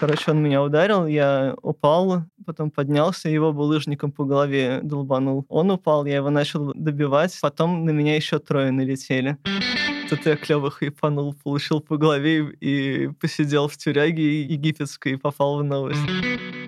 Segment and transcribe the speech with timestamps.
[0.00, 5.44] Короче, он меня ударил, я упал, потом поднялся, его булыжником по голове долбанул.
[5.50, 9.36] Он упал, я его начал добивать, потом на меня еще трое налетели.
[10.10, 15.62] Тут я клево хайпанул, получил по голове и посидел в тюряге египетской и попал в
[15.62, 16.00] новость.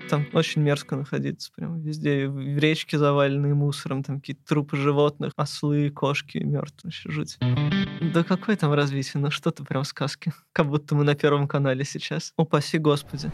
[0.09, 2.29] Там очень мерзко находиться прям везде.
[2.29, 7.37] В речке заваленные мусором, там какие-то трупы животных, ослы, кошки мертвые, вообще жуть.
[8.13, 9.21] Да какое там развитие?
[9.21, 10.31] Ну что-то прям сказки.
[10.53, 12.31] Как будто мы на Первом канале сейчас.
[12.37, 13.29] Упаси Господи.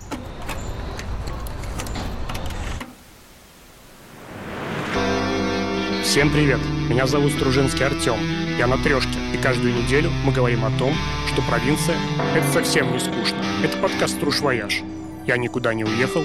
[6.09, 6.59] Всем привет!
[6.90, 8.18] Меня зовут Стружинский Артем.
[8.58, 10.91] Я на трешке, и каждую неделю мы говорим о том,
[11.32, 11.95] что провинция—
[12.35, 13.38] это совсем не скучно.
[13.63, 14.82] Это подкаст «Струж Вояж».
[15.27, 16.23] Я никуда не уехал,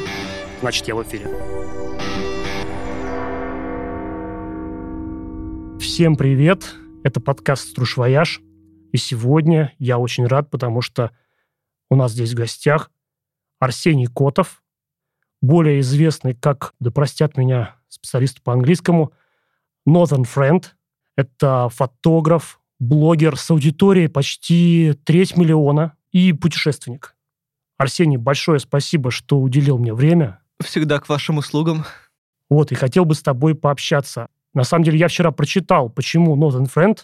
[0.63, 1.27] значит, я в эфире.
[5.79, 6.77] Всем привет!
[7.03, 8.41] Это подкаст «Струж Вояж».
[8.93, 11.11] И сегодня я очень рад, потому что
[11.91, 12.91] у нас здесь в гостях
[13.59, 14.63] Арсений Котов,
[15.43, 19.13] более известный как, да простят меня специалисты по английскому,
[19.87, 20.65] Northern Friend.
[21.17, 27.15] Это фотограф, блогер с аудиторией почти треть миллиона и путешественник.
[27.79, 30.41] Арсений, большое спасибо, что уделил мне время.
[30.63, 31.85] Всегда к вашим услугам.
[32.49, 34.29] Вот, и хотел бы с тобой пообщаться.
[34.53, 36.99] На самом деле, я вчера прочитал, почему Northern Friend,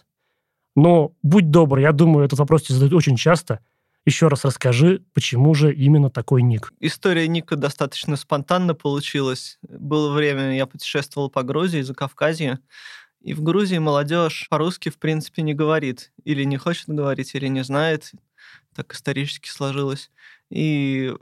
[0.77, 3.61] но будь добр, я думаю, этот вопрос тебе задают очень часто.
[4.07, 6.73] Еще раз расскажи, почему же именно такой ник?
[6.81, 9.59] История ника достаточно спонтанно получилась.
[9.63, 12.61] Было время, я путешествовал по Грузии, за Кавказье,
[13.21, 16.13] и в Грузии молодежь по-русски, в принципе, не говорит.
[16.25, 18.13] Или не хочет говорить, или не знает.
[18.75, 20.11] Так исторически сложилось.
[20.49, 21.15] И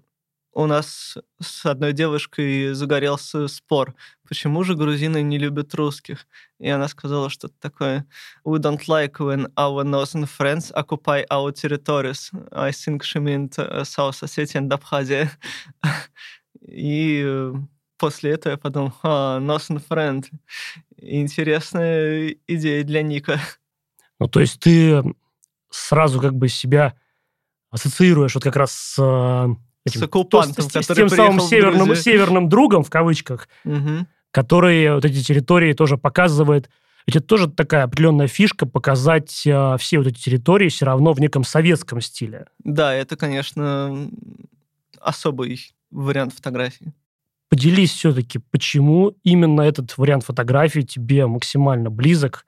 [0.53, 3.95] у нас с одной девушкой загорелся спор,
[4.27, 6.27] почему же грузины не любят русских.
[6.59, 8.07] И она сказала что-то такое
[8.45, 12.31] «We don't like when our northern friends occupy our territories.
[12.53, 15.31] I think she meant uh, South Ossetia and Abkhazia».
[16.67, 17.53] И
[17.99, 20.27] после этого я подумал, а, northern friend.
[20.97, 23.41] Интересная идея для Ника.
[24.19, 25.03] Ну, то есть ты
[25.71, 26.97] сразу как бы себя
[27.71, 28.99] ассоциируешь вот как раз с
[29.89, 34.07] этим, с оккупантом, то, с, с тем самым северным, северным другом, в кавычках, угу.
[34.31, 36.69] который вот эти территории тоже показывает.
[37.07, 41.21] Ведь это тоже такая определенная фишка показать э, все вот эти территории все равно в
[41.21, 42.47] неком советском стиле.
[42.65, 44.11] Да, это, конечно,
[45.01, 45.59] особый
[45.91, 46.93] вариант фотографии.
[47.49, 52.45] Поделись все-таки, почему именно этот вариант фотографии тебе максимально близок,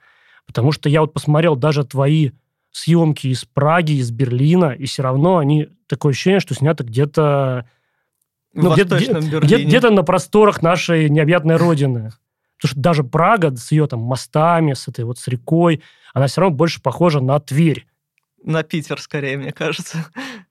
[0.47, 2.33] потому что я вот посмотрел даже твои
[2.70, 7.69] съемки из Праги, из Берлина, и все равно они такое ощущение, что снято где-то
[8.53, 8.98] ну, где-то,
[9.41, 12.12] где, где-то на просторах нашей необъятной родины.
[12.56, 15.82] Потому что даже Прага с ее там мостами, с этой вот с рекой,
[16.12, 17.86] она все равно больше похожа на Тверь.
[18.42, 20.06] На Питер, скорее, мне кажется.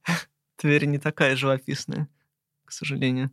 [0.55, 2.07] Тверь не такая живописная,
[2.65, 3.31] к сожалению.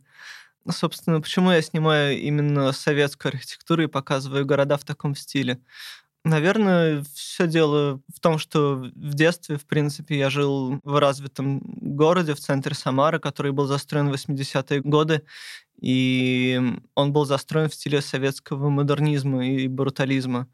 [0.65, 5.59] Ну, собственно, почему я снимаю именно советскую архитектуру и показываю города в таком стиле?
[6.27, 12.33] Наверное, все дело в том, что в детстве, в принципе, я жил в развитом городе
[12.33, 15.23] в центре Самары, который был застроен в 80-е годы,
[15.81, 16.59] и
[16.95, 20.49] он был застроен в стиле советского модернизма и брутализма.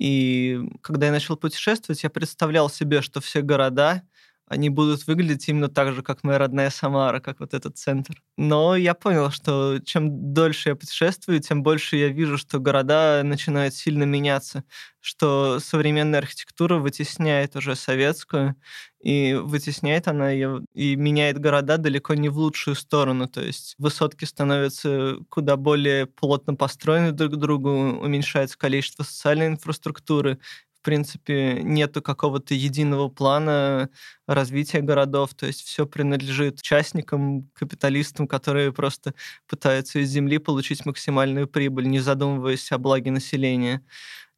[0.00, 4.02] И когда я начал путешествовать, я представлял себе, что все города
[4.50, 8.20] они будут выглядеть именно так же, как моя родная Самара, как вот этот центр.
[8.36, 13.74] Но я понял, что чем дольше я путешествую, тем больше я вижу, что города начинают
[13.74, 14.64] сильно меняться,
[15.00, 18.56] что современная архитектура вытесняет уже советскую,
[19.00, 23.28] и вытесняет она ее и меняет города далеко не в лучшую сторону.
[23.28, 30.38] То есть высотки становятся куда более плотно построены друг к другу, уменьшается количество социальной инфраструктуры,
[30.80, 33.90] в принципе, нету какого-то единого плана
[34.26, 39.14] развития городов, то есть все принадлежит участникам, капиталистам, которые просто
[39.46, 43.82] пытаются из земли получить максимальную прибыль, не задумываясь о благе населения.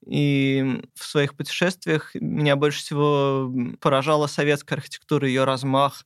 [0.06, 6.04] И в своих путешествиях меня больше всего поражала советская архитектура, ее размах,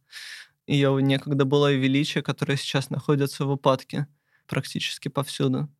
[0.66, 4.06] ее некогда было величие, которое сейчас находится в упадке
[4.46, 5.70] практически повсюду.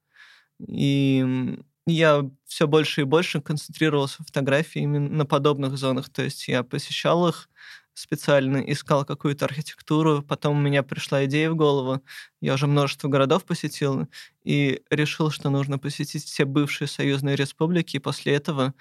[0.67, 6.09] И я все больше и больше концентрировался в фотографии именно на подобных зонах.
[6.11, 7.49] То есть я посещал их
[7.97, 12.03] специально, искал какую-то архитектуру, потом у меня пришла идея в голову,
[12.43, 14.07] я уже множество городов посетил,
[14.45, 18.75] и решил, что нужно посетить все бывшие союзные республики, и после этого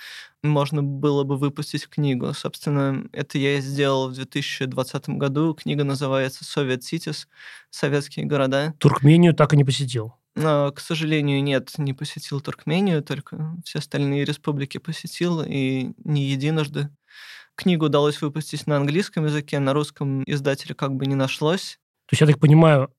[0.43, 2.33] можно было бы выпустить книгу.
[2.33, 5.53] Собственно, это я и сделал в 2020 году.
[5.53, 7.27] Книга называется «Soviet Cities»—
[7.69, 8.73] «Советские города».
[8.79, 10.13] Туркмению так и не посетил.
[10.35, 16.89] Но, к сожалению, нет, не посетил Туркмению, только все остальные республики посетил, и не единожды.
[17.55, 21.79] Книгу удалось выпустить на английском языке, на русском издателя как бы не нашлось.
[22.07, 22.91] То есть, я так понимаю,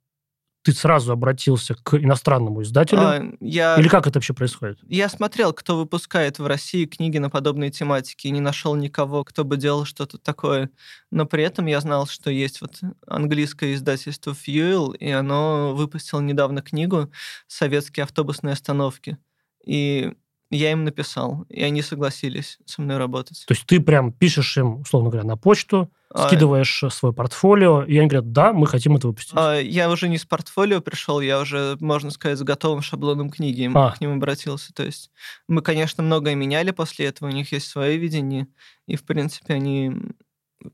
[0.67, 3.00] ты сразу обратился к иностранному издателю?
[3.00, 3.76] А, я...
[3.76, 4.81] Или как это вообще происходит?
[4.88, 9.44] Я смотрел, кто выпускает в России книги на подобные тематики, и не нашел никого, кто
[9.44, 10.70] бы делал что-то такое.
[11.12, 16.62] Но при этом я знал, что есть вот английское издательство Fuel, и оно выпустило недавно
[16.62, 17.12] книгу
[17.47, 19.19] «Советские автобусные остановки».
[19.64, 20.14] И
[20.51, 23.45] я им написал, и они согласились со мной работать.
[23.47, 27.83] То есть ты прям пишешь им, условно говоря, на почту, а, скидываешь а, свой портфолио,
[27.83, 29.35] и они говорят, да, мы хотим это выпустить.
[29.35, 33.71] А, я уже не с портфолио пришел, я уже, можно сказать, с готовым шаблоном книги
[33.75, 33.91] а.
[33.91, 34.73] к ним обратился.
[34.73, 35.11] То есть
[35.49, 38.47] мы, конечно, многое меняли после этого, у них есть свое видение,
[38.87, 39.93] и, в принципе, они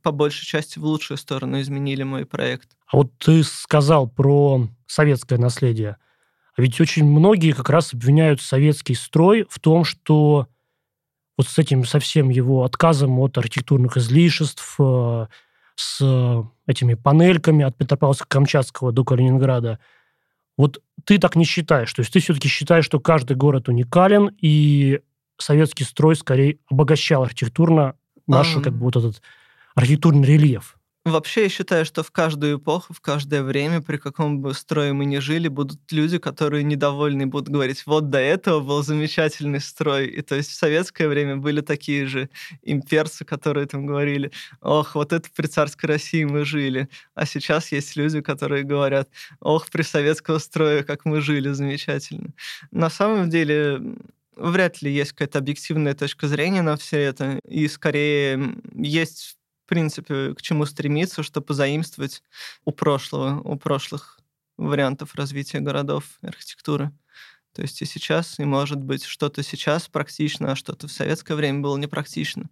[0.02, 2.70] по большей части в лучшую сторону изменили мой проект.
[2.86, 5.96] А вот ты сказал про советское наследие.
[6.56, 10.48] А ведь очень многие как раз обвиняют советский строй в том, что
[11.38, 15.26] вот с этим совсем его отказом от архитектурных излишеств, э,
[15.74, 19.78] с этими панельками от Петропавловска-Камчатского до Калининграда.
[20.58, 21.92] Вот ты так не считаешь.
[21.92, 25.00] То есть ты все-таки считаешь, что каждый город уникален, и
[25.38, 27.96] советский строй скорее обогащал архитектурно
[28.26, 28.62] наш, um...
[28.62, 29.22] как бы вот этот
[29.74, 30.76] архитектурный рельеф.
[31.04, 35.04] Вообще, я считаю, что в каждую эпоху, в каждое время, при каком бы строе мы
[35.04, 40.06] ни жили, будут люди, которые недовольны будут говорить, вот до этого был замечательный строй.
[40.06, 42.30] И то есть в советское время были такие же
[42.62, 46.88] имперцы, которые там говорили, ох, вот это при царской России мы жили.
[47.16, 49.08] А сейчас есть люди, которые говорят,
[49.40, 52.30] ох, при советского строя, как мы жили, замечательно.
[52.70, 53.80] На самом деле,
[54.36, 57.40] вряд ли есть какая-то объективная точка зрения на все это.
[57.48, 59.36] И скорее есть
[59.72, 62.22] принципе, к чему стремиться, что позаимствовать
[62.66, 64.20] у прошлого, у прошлых
[64.58, 66.92] вариантов развития городов архитектуры.
[67.54, 71.60] То есть и сейчас, и может быть что-то сейчас практично, а что-то в советское время
[71.60, 72.50] было непрактично.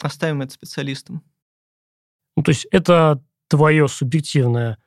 [0.00, 1.22] Оставим это специалистам.
[2.36, 4.78] Ну, то есть это твое субъективное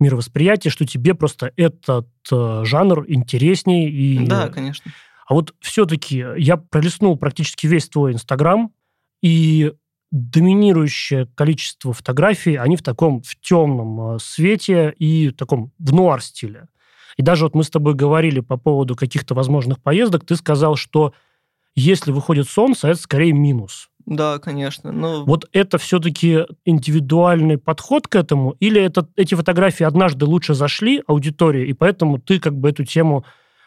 [0.00, 3.90] мировосприятие, что тебе просто этот э, жанр интересней.
[3.90, 4.26] И...
[4.26, 4.90] Да, конечно.
[5.26, 8.72] А вот все-таки я пролистнул практически весь твой Инстаграм,
[9.22, 9.74] и
[10.10, 16.22] доминирующее количество фотографий, они в таком в темном э, свете и в таком в нуар
[16.22, 16.68] стиле.
[17.16, 21.12] И даже вот мы с тобой говорили по поводу каких-то возможных поездок, ты сказал, что
[21.74, 23.90] если выходит солнце, это скорее минус.
[24.06, 24.92] Да, конечно.
[24.92, 25.24] Но...
[25.24, 31.66] Вот это все-таки индивидуальный подход к этому, или это, эти фотографии однажды лучше зашли аудитории,
[31.66, 33.24] и поэтому ты как бы эту тему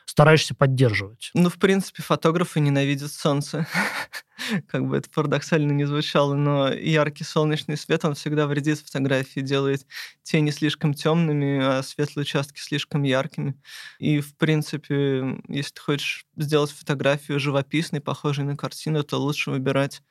[0.09, 1.29] стараешься поддерживать?
[1.35, 3.67] Ну, в принципе, фотографы ненавидят солнце.
[4.67, 9.85] как бы это парадоксально не звучало, но яркий солнечный свет, он всегда вредит фотографии, делает
[10.23, 13.55] тени слишком темными, а светлые участки слишком яркими.
[13.99, 20.01] И, в принципе, если ты хочешь сделать фотографию живописной, похожей на картину, то лучше выбирать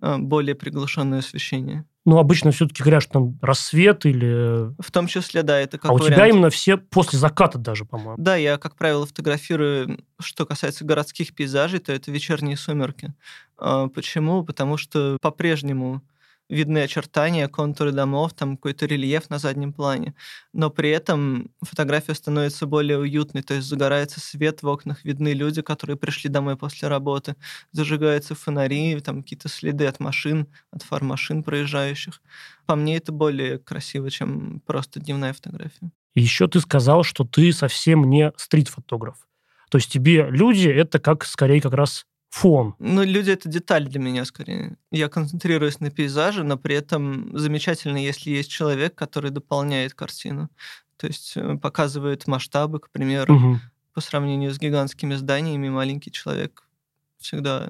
[0.00, 1.84] более приглушенное освещение.
[2.04, 4.72] Ну, обычно все-таки говорят, что там рассвет или...
[4.80, 6.10] В том числе, да, это как А вариант.
[6.10, 8.14] у тебя именно все после заката даже, по-моему.
[8.16, 13.12] Да, я, как правило, фотографирую, что касается городских пейзажей, то это вечерние сумерки.
[13.58, 14.42] А, почему?
[14.42, 16.02] Потому что по-прежнему
[16.48, 20.14] видны очертания, контуры домов, там какой-то рельеф на заднем плане.
[20.52, 25.62] Но при этом фотография становится более уютной, то есть загорается свет в окнах, видны люди,
[25.62, 27.36] которые пришли домой после работы,
[27.72, 32.22] зажигаются фонари, там какие-то следы от машин, от фар машин проезжающих.
[32.66, 35.90] По мне это более красиво, чем просто дневная фотография.
[36.14, 39.28] Еще ты сказал, что ты совсем не стрит-фотограф.
[39.70, 42.74] То есть тебе люди— это как скорее как раз фон.
[42.78, 44.76] Ну, люди— это деталь для меня, скорее.
[44.90, 50.48] Я концентрируюсь на пейзаже, но при этом замечательно, если есть человек, который дополняет картину.
[50.96, 53.34] То есть э, показывает масштабы, к примеру.
[53.34, 53.58] Угу.
[53.94, 56.64] По сравнению с гигантскими зданиями, маленький человек
[57.18, 57.68] всегда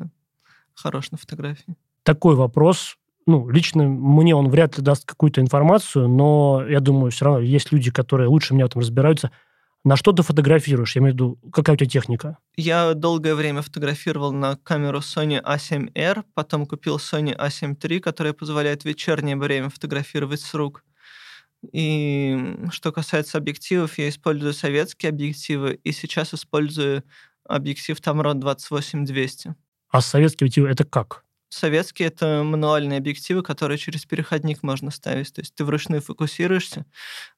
[0.75, 1.77] хорош на фотографии.
[2.03, 2.97] Такой вопрос.
[3.27, 7.73] Ну, лично мне он вряд ли даст какую-то информацию, но я думаю, все равно есть
[7.73, 9.31] люди, которые лучше меня в этом разбираются–
[9.88, 10.95] на что ты фотографируешь?
[10.95, 12.37] Я имею в виду, какая у тебя техника?
[12.57, 18.83] Я долгое время фотографировал на камеру Sony A7R, потом купил Sony A7 III, которая позволяет
[18.83, 20.85] в вечернее время фотографировать с рук.
[21.73, 22.37] И
[22.71, 27.02] что касается объективов, я использую советские объективы, и сейчас использую
[27.45, 29.54] объектив Tamron 28-200.
[29.88, 31.25] А советские объективы это как?
[31.49, 35.33] Советские— это мануальные объективы, которые через переходник можно ставить.
[35.33, 36.85] То есть ты вручную фокусируешься,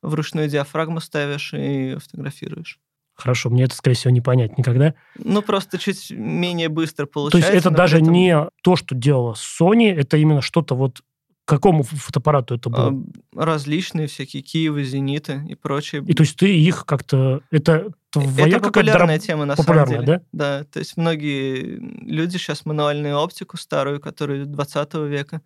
[0.02, 2.78] вручную диафрагму ставишь и фотографируешь.
[3.14, 4.94] Хорошо, мне это, скорее всего, не понять никогда.
[5.16, 7.48] Ну, просто чуть менее быстро получается.
[7.50, 8.12] То есть это даже этом...
[8.12, 11.02] не то, что делала Sony, это именно что-то вот
[11.50, 13.04] какому фотоаппарату это было?
[13.34, 16.02] различные всякие Киевы, Зениты и прочее.
[16.06, 17.42] И то есть ты их как-то...
[17.50, 20.18] Это твоя Это популярная тема, на популярная, самом деле.
[20.32, 20.58] Да?
[20.60, 25.42] да, то есть многие люди сейчас мануальную оптику старую, которую 20 века,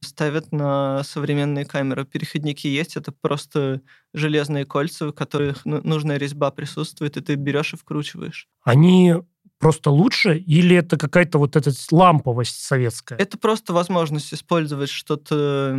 [0.00, 2.04] ставят на современные камеры.
[2.04, 3.80] Переходники есть, это просто
[4.14, 8.48] железные кольца, в которых ну, нужная резьба присутствует, и ты берешь и вкручиваешь.
[8.64, 9.14] Они
[9.58, 13.18] просто лучше, или это какая-то вот эта ламповость советская?
[13.18, 15.76] Это просто возможность использовать что-то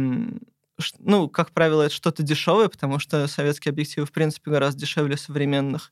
[1.00, 5.92] ну, как правило, это что-то дешевое, потому что советские объективы, в принципе, гораздо дешевле современных.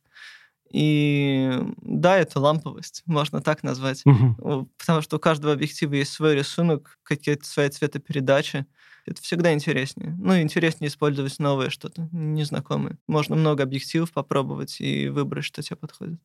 [0.71, 4.03] И да, это ламповость, можно так назвать.
[4.05, 4.69] Угу.
[4.77, 8.65] Потому что у каждого объектива есть свой рисунок, какие-то свои цветопередачи.
[9.05, 10.15] Это всегда интереснее.
[10.19, 12.97] Ну, интереснее использовать новое что-то, незнакомое.
[13.07, 16.19] Можно много объективов попробовать и выбрать, что тебе подходит.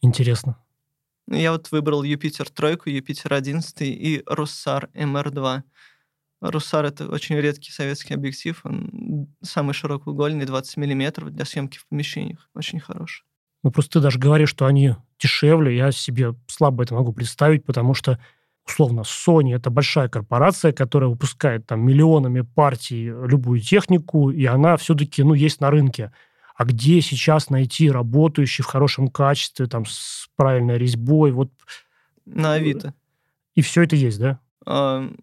[0.00, 0.56] Интересно.
[1.28, 5.62] Я вот выбрал Юпитер тройку, Юпитер 11 и Руссар МР2.
[6.40, 8.60] Руссар— это очень редкий советский объектив.
[8.64, 12.48] Он самый широкоугольный, 20 миллиметров для съемки в помещениях.
[12.54, 13.24] Очень хороший.
[13.62, 15.76] Ну, просто ты даже говоришь, что они дешевле.
[15.76, 18.20] Я себе слабо это могу представить, потому что,
[18.66, 25.22] условно, Sony— это большая корпорация, которая выпускает там миллионами партий любую технику, и она все-таки,
[25.24, 26.12] ну, есть на рынке.
[26.56, 31.32] А где сейчас найти работающий в хорошем качестве, там, с правильной резьбой?
[31.32, 31.50] Вот...
[32.24, 32.94] На Авито.
[33.54, 34.40] И все это есть, да?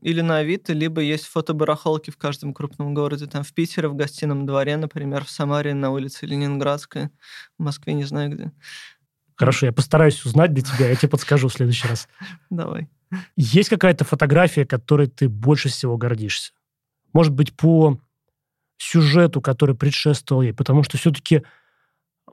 [0.02, 3.26] или на Авито, либо есть фотобарахолки в каждом крупном городе.
[3.26, 7.12] Там в Питере, в Гостином дворе, например, в Самаре на улице Ленинградская,
[7.58, 8.52] в Москве не знаю где.
[9.36, 12.08] Хорошо, я постараюсь узнать для тебя, я тебе подскажу в следующий раз.
[12.50, 12.88] Давай.
[13.36, 16.54] Есть какая-то фотография, которой ты больше всего гордишься?
[17.12, 18.00] Может быть, по
[18.84, 21.44] сюжету, который предшествовал ей, потому что все-таки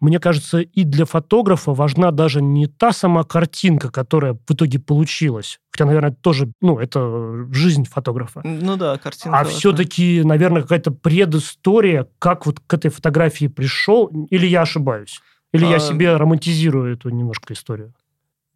[0.01, 5.61] мне кажется, и для фотографа важна даже не та сама картинка, которая в итоге получилась.
[5.71, 8.41] Хотя, наверное, это тоже, ну, это жизнь фотографа.
[8.43, 9.39] Ну да, картинка.
[9.39, 15.21] А все-таки, наверное, какая-то предыстория, как вот к этой фотографии пришел, или я ошибаюсь?
[15.53, 15.71] Или а...
[15.71, 17.93] я себе романтизирую эту немножко историю?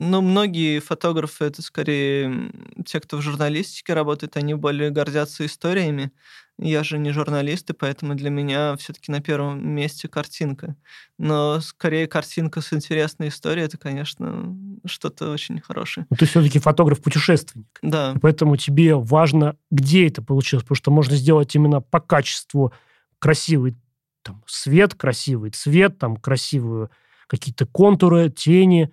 [0.01, 2.51] Ну, многие фотографы, это скорее
[2.85, 6.11] те, кто в журналистике работает, они более гордятся историями.
[6.59, 10.77] Я же не журналист, и поэтому для меня все-таки на первом месте картинка.
[11.19, 14.57] Но скорее картинка с интересной историей, это, конечно,
[14.87, 16.07] что-то очень хорошее.
[16.11, 17.67] Но ты все-таки фотограф-путешественник.
[17.83, 18.15] Да.
[18.23, 22.73] Поэтому тебе важно, где это получилось, потому что можно сделать именно по качеству
[23.19, 23.77] красивый
[24.23, 26.91] там, свет, красивый цвет, там, красивые
[27.27, 28.93] какие-то контуры, тени,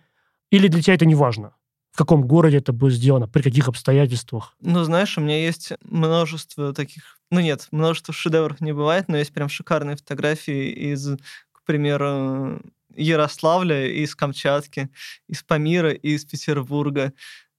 [0.49, 1.53] или для тебя это не важно?
[1.91, 4.55] В каком городе это будет сделано, при каких обстоятельствах?
[4.61, 7.19] Ну, знаешь, у меня есть множество таких...
[7.29, 11.17] Ну, нет, множество шедевров не бывает, но есть прям шикарные фотографии из,
[11.51, 12.61] к примеру,
[12.95, 14.89] Ярославля, из Камчатки,
[15.27, 17.13] из Памира, из Петербурга,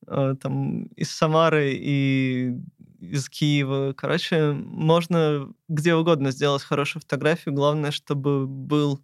[0.06, 2.54] э, там, из Самары и
[3.00, 3.94] из Киева.
[3.94, 7.54] Короче, можно где угодно сделать хорошую фотографию.
[7.54, 9.00] Главное, чтобы был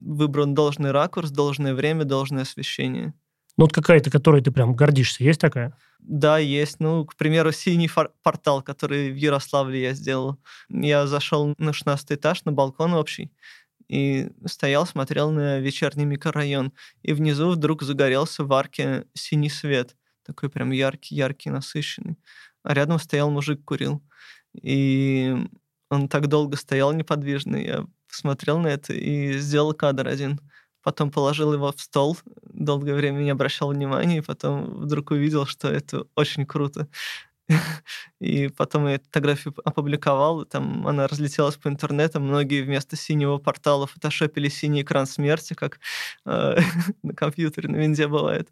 [0.00, 3.14] выбран должный ракурс, должное время, должное освещение.
[3.58, 5.76] Ну, вот какая-то, которой ты прям гордишься, есть такая?
[5.98, 6.78] Да, есть.
[6.78, 7.90] Ну, к примеру, синий
[8.22, 10.38] портал, который в Ярославле я сделал.
[10.68, 13.32] Я зашел на 16 этаж, на балкон общий,
[13.88, 16.72] и стоял, смотрел на вечерний микрорайон.
[17.02, 19.96] И внизу вдруг загорелся в арке синий свет.
[20.24, 22.16] Такой прям яркий, яркий, насыщенный.
[22.62, 24.00] А рядом стоял мужик, курил.
[24.54, 25.34] И
[25.90, 27.56] он так долго стоял неподвижно.
[27.56, 30.40] Я посмотрел на это и сделал кадр один
[30.88, 32.16] потом положил его в стол,
[32.50, 36.88] долгое время не обращал внимания, и потом вдруг увидел, что это очень круто.
[38.20, 43.86] И потом я эту фотографию опубликовал, там она разлетелась по интернету, многие вместо синего портала
[43.86, 45.78] фотошопили синий экран смерти, как
[46.24, 46.56] э,
[47.02, 48.48] на компьютере, на винде бывает.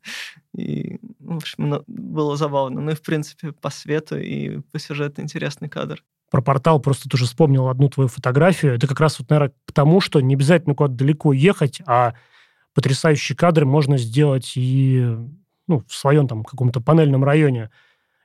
[0.54, 2.82] И, в общем, было забавно.
[2.82, 6.02] Ну и, в принципе, по свету и по сюжету интересный кадр
[6.36, 8.74] про портал просто тоже вспомнил одну твою фотографию.
[8.74, 12.12] Это как раз вот, наверное, к тому, что не обязательно куда-то далеко ехать, а
[12.74, 15.16] потрясающие кадры можно сделать и
[15.66, 17.70] ну, в своем там каком-то панельном районе.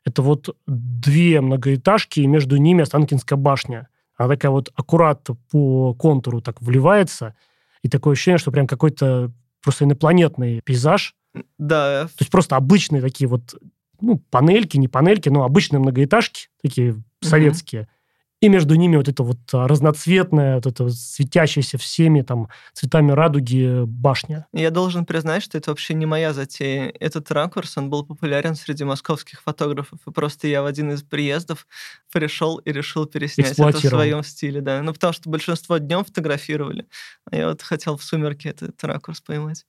[0.04, 3.88] Это вот две многоэтажки, и между ними Останкинская башня.
[4.18, 7.34] Она такая вот аккуратно по контуру так вливается,
[7.82, 9.32] и такое ощущение, что прям какой-то
[9.64, 11.16] просто инопланетный пейзаж.
[11.58, 12.08] Да.
[12.08, 13.56] То есть просто обычные такие вот
[14.02, 17.84] ну, панельки, не панельки, но обычные многоэтажки, такие советские.
[17.84, 18.01] Mm-hmm.
[18.42, 23.84] И между ними вот это вот а, разноцветная, вот это светящаяся всеми там цветами радуги
[23.86, 24.48] башня.
[24.52, 26.92] Я должен признать, что это вообще не моя затея.
[27.00, 30.00] Этот ракурс, он был популярен среди московских фотографов.
[30.08, 31.68] И просто я в один из приездов
[32.12, 34.62] пришел и решил переснять это в своем стиле.
[34.62, 34.82] Да.
[34.82, 36.88] Ну, потому что большинство днем фотографировали.
[37.30, 39.68] А я вот хотел в сумерке этот ракурс поймать.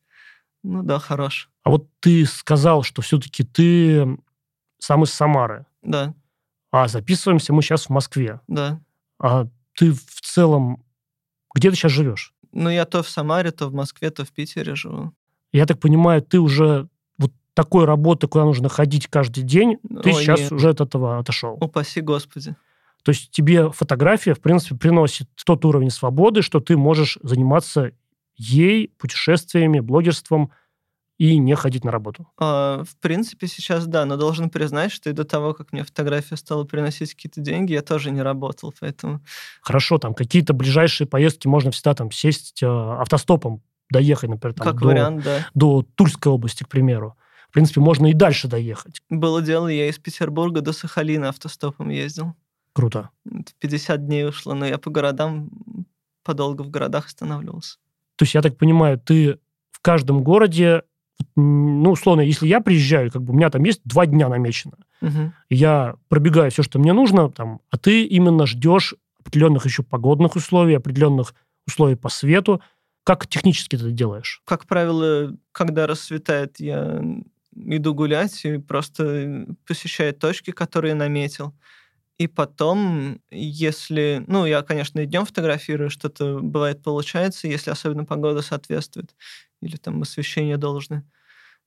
[0.62, 1.50] Ну да, хорош.
[1.62, 4.16] А вот ты сказал, что все-таки ты
[4.78, 5.66] сам из Самары.
[5.82, 6.14] Да.
[6.72, 8.40] А записываемся мы сейчас в Москве.
[8.48, 8.80] Да.
[9.20, 10.82] А ты в целом...
[11.54, 12.34] Где ты сейчас живешь?
[12.50, 15.12] Ну, я то в Самаре, то в Москве, то в Питере живу.
[15.52, 16.88] Я так понимаю, ты уже
[17.18, 20.52] вот такой работы, куда нужно ходить каждый день, ты Ой, сейчас нет.
[20.52, 21.58] уже от этого отошел.
[21.60, 22.56] Упаси Господи.
[23.02, 27.92] То есть тебе фотография, в принципе, приносит тот уровень свободы, что ты можешь заниматься
[28.36, 30.52] ей, путешествиями, блогерством
[31.22, 32.26] и не ходить на работу.
[32.36, 36.36] А, в принципе, сейчас да, но должен признать, что и до того, как мне фотография
[36.36, 39.20] стала приносить какие-то деньги, я тоже не работал, поэтому...
[39.60, 44.80] Хорошо, там какие-то ближайшие поездки можно всегда там сесть э, автостопом, доехать, например, там, как
[44.80, 45.46] до, вариант, да.
[45.54, 47.16] до Тульской области, к примеру.
[47.50, 49.00] В принципе, можно и дальше доехать.
[49.08, 52.34] Было дело, я из Петербурга до Сахалина автостопом ездил.
[52.72, 53.10] Круто.
[53.24, 55.50] Это 50 дней ушло, но я по городам
[56.24, 57.78] подолгу в городах останавливался.
[58.16, 59.38] То есть, я так понимаю, ты
[59.70, 60.82] в каждом городе,
[61.36, 64.78] ну, условно, если я приезжаю, как бы у меня там есть два дня намечено,
[65.48, 70.36] и я пробегаю все, что мне нужно, там, а ты именно ждешь определенных еще погодных
[70.36, 71.34] условий, определенных
[71.66, 72.60] условий по свету.
[73.04, 74.42] Как технически ты это делаешь?
[74.44, 77.02] Как правило, когда рассветает, я
[77.54, 81.54] иду гулять и просто посещаю точки, которые наметил.
[82.18, 84.22] И потом, если...
[84.28, 89.14] Ну, я, конечно, и днем фотографирую, что-то бывает получается, если особенно погода соответствует,
[89.62, 91.04] или там освещение должное.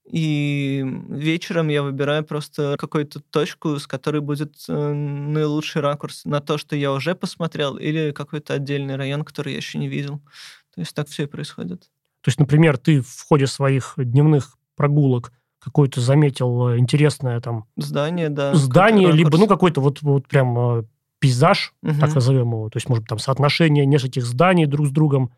[0.08, 6.58] И вечером я выбираю просто какую-то точку, с которой будет э, наилучший ракурс на то,
[6.58, 10.20] что я уже посмотрел, или какой-то отдельный район, который я еще не видел.
[10.74, 11.80] То есть так все и происходит.
[12.20, 18.28] То есть, например, ты в ходе своих дневных прогулок какое-то заметил э, интересное там Здание,
[18.28, 18.54] да.
[18.54, 20.84] здание, либо ну какой-то вот, вот прям э,
[21.18, 21.98] пейзаж, Мгм.
[21.98, 25.32] так назовем его, то есть, может быть, там соотношение нескольких зданий друг с другом,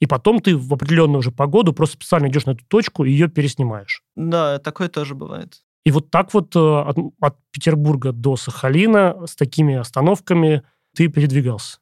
[0.00, 3.28] и потом ты в определенную уже погоду просто специально идешь на эту точку и ее
[3.28, 4.02] переснимаешь.
[4.16, 5.62] Да, такое тоже бывает.
[5.84, 10.62] И вот так вот э, от, от Петербурга до Сахалина с такими остановками
[10.94, 11.78] ты передвигался.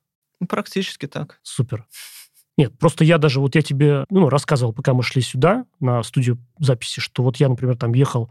[0.49, 1.41] Практически так.
[1.43, 1.87] Супер.
[2.59, 6.39] Нет, просто я даже, вот я тебе ну, рассказывал, пока мы шли сюда, на студию
[6.59, 8.31] записи, что вот я, например, там ехал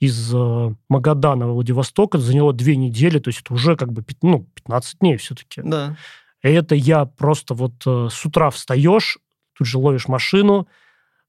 [0.00, 4.04] из э, Магадана во Владивосток, это заняло две недели, то есть это уже как бы
[4.20, 5.62] ну, 15 дней все-таки.
[5.62, 5.96] Да.
[6.44, 9.18] И это я просто вот э, с утра встаешь,
[9.56, 10.68] тут же ловишь машину,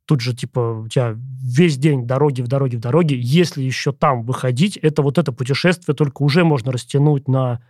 [0.05, 3.17] тут же, типа, у тебя весь день дороги в дороге в дороге.
[3.17, 7.61] Если еще там выходить, это вот это путешествие только уже можно растянуть на,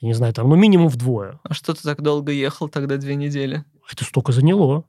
[0.00, 1.38] я не знаю, там, ну, минимум вдвое.
[1.42, 3.64] А что ты так долго ехал тогда две недели?
[3.92, 4.84] Это столько заняло.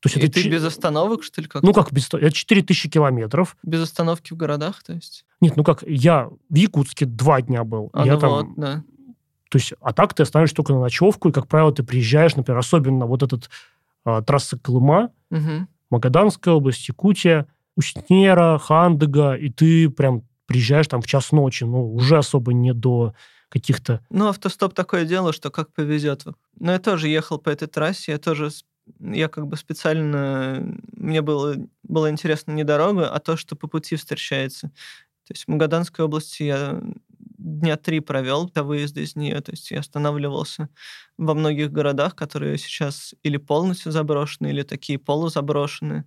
[0.00, 1.62] То есть И это ты чи- без остановок, что ли, как?
[1.62, 2.08] Ну, как без...
[2.12, 3.58] Это 4000 километров.
[3.62, 5.26] Без остановки в городах, то есть?
[5.42, 7.90] Нет, ну как, я в Якутске два дня был.
[7.92, 8.30] А, я ну там...
[8.30, 8.84] вот, да.
[9.52, 12.58] То есть, а так ты останешься только на ночевку, и, как правило, ты приезжаешь, например,
[12.58, 13.50] особенно вот этот
[14.02, 15.68] а, трасса Колыма, Мгм.
[15.90, 22.16] Магаданская область, Якутия, Устнера, Хандыга, и ты прям приезжаешь там в час ночи, ну, уже
[22.16, 23.12] особо не до
[23.50, 24.00] каких-то...
[24.08, 26.24] Ну, автостоп такое дело, что как повезет.
[26.58, 28.48] Но я тоже ехал по этой трассе, я тоже...
[29.00, 30.66] Я как бы специально...
[30.96, 34.68] Мне было, было интересно не дорога, а то, что по пути встречается.
[35.26, 36.80] То есть в Магаданской области я
[37.42, 39.40] дня три провел до выезда из нее.
[39.40, 40.68] То есть я останавливался
[41.18, 46.04] во многих городах, которые сейчас или полностью заброшены, или такие полузаброшены.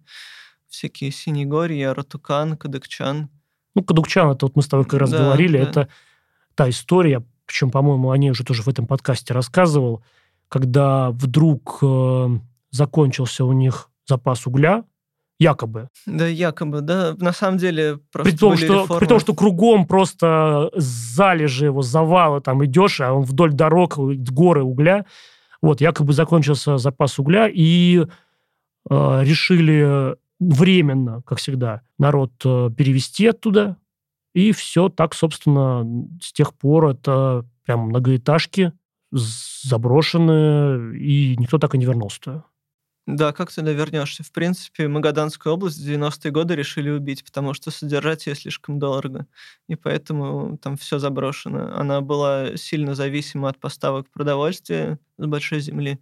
[0.68, 3.30] Всякие Синегорья, Ратукан, Кадыкчан.
[3.76, 5.64] Ну, Кадукчан, это вот мы с тобой как раз Да, говорили, да.
[5.64, 5.90] это
[6.56, 10.04] та история, причем, по-моему, о ней уже тоже в этом подкасте рассказывал,
[10.48, 12.28] когда вдруг э,
[12.72, 14.84] закончился у них запас угля,
[15.40, 17.16] якобы, Да, якобы, да.
[17.18, 19.00] На самом деле просто При том, были что, реформы.
[19.00, 24.64] при том, что кругом просто залежи его завала, там идешь, а он вдоль дорог, горы
[24.64, 25.06] угля.
[25.62, 28.06] Вот, якобы закончился запас угля, и
[28.90, 33.78] э, решили временно, как всегда, народ э, перевести оттуда.
[34.34, 35.86] И все так, собственно,
[36.22, 38.74] с тех пор это прям многоэтажки
[39.12, 42.44] заброшенные, и никто так и не вернулся туда.
[43.08, 44.24] Да, как ты туда вернешься?
[44.24, 49.28] В принципе, Магаданскую область в 90-е годы решили убить, потому что содержать ее слишком дорого.
[49.68, 51.76] И поэтому там все заброшено.
[51.78, 56.00] Она была сильно зависима от поставок продовольствия с большой земли.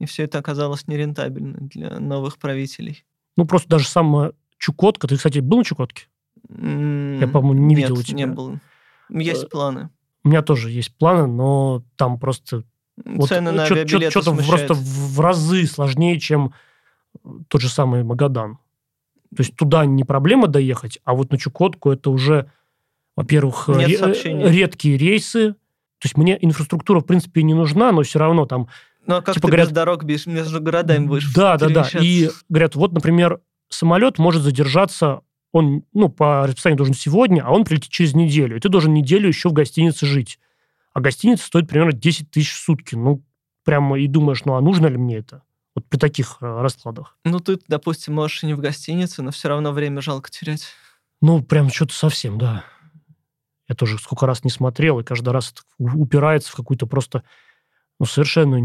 [0.00, 3.04] И все это оказалось нерентабельно для новых правителей.
[3.36, 6.06] Ну, просто даже сам Чукотка, ты, кстати, был на Чукотке?
[6.48, 8.16] Я, по-моему, не Нет, видел у тебя.
[8.16, 8.58] не был.
[9.08, 9.90] Есть Э, планы.
[10.24, 12.64] У меня тоже есть планы, но там просто...
[13.04, 14.48] вот Цены на авиабилеты смущают.
[14.48, 16.52] просто в разы сложнее, чем
[17.48, 18.56] тот же самый Магадан.
[19.36, 22.50] То есть туда не проблема доехать, а вот на Чукотку это уже,
[23.16, 23.96] во-первых, ре-
[24.50, 25.52] редкие рейсы.
[25.52, 28.68] То есть мне инфраструктура, в принципе, не нужна, но все равно там
[29.06, 31.88] Ну, а как типа ты говорят- без дорог без- между городами будешь Да, да, да.
[32.00, 35.20] И говорят, вот, например, самолет может задержаться,
[35.52, 38.56] он, ну, по расписанию должен сегодня, а он прилетит через неделю.
[38.56, 40.38] И ты должен неделю еще в гостинице жить.
[40.92, 42.94] А гостиница стоит примерно 10 тысяч в сутки.
[42.94, 43.24] Ну,
[43.64, 45.42] прямо и думаешь, ну, а нужно ли мне это?
[45.74, 47.16] Вот при таких э, раскладах.
[47.24, 50.66] Ну, ты, допустим, можешь и не в гостинице, но все равно время жалко терять.
[51.20, 52.64] Ну, прям что-то совсем, да.
[53.68, 57.22] Я тоже сколько раз не смотрел, и каждый раз упирается в какую-то просто
[58.00, 58.58] ну, совершенно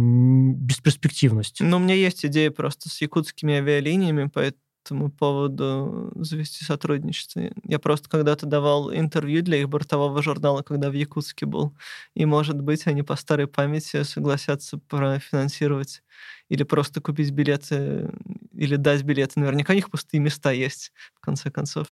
[0.56, 1.58] бесперспективность.
[1.60, 4.40] Ну, у меня есть идея просто с якутскими авиалиниями по
[4.86, 7.42] этому поводу завести сотрудничество.
[7.64, 11.76] Я просто когда-то давал интервью для их бортового журнала, когда в Якутске был.
[12.16, 16.04] И, может быть, они по старой памяти согласятся профинансировать
[16.50, 18.12] или просто купить билеты,
[18.54, 19.40] или дать билеты.
[19.40, 21.88] Наверняка у них пустые места есть, в конце концов.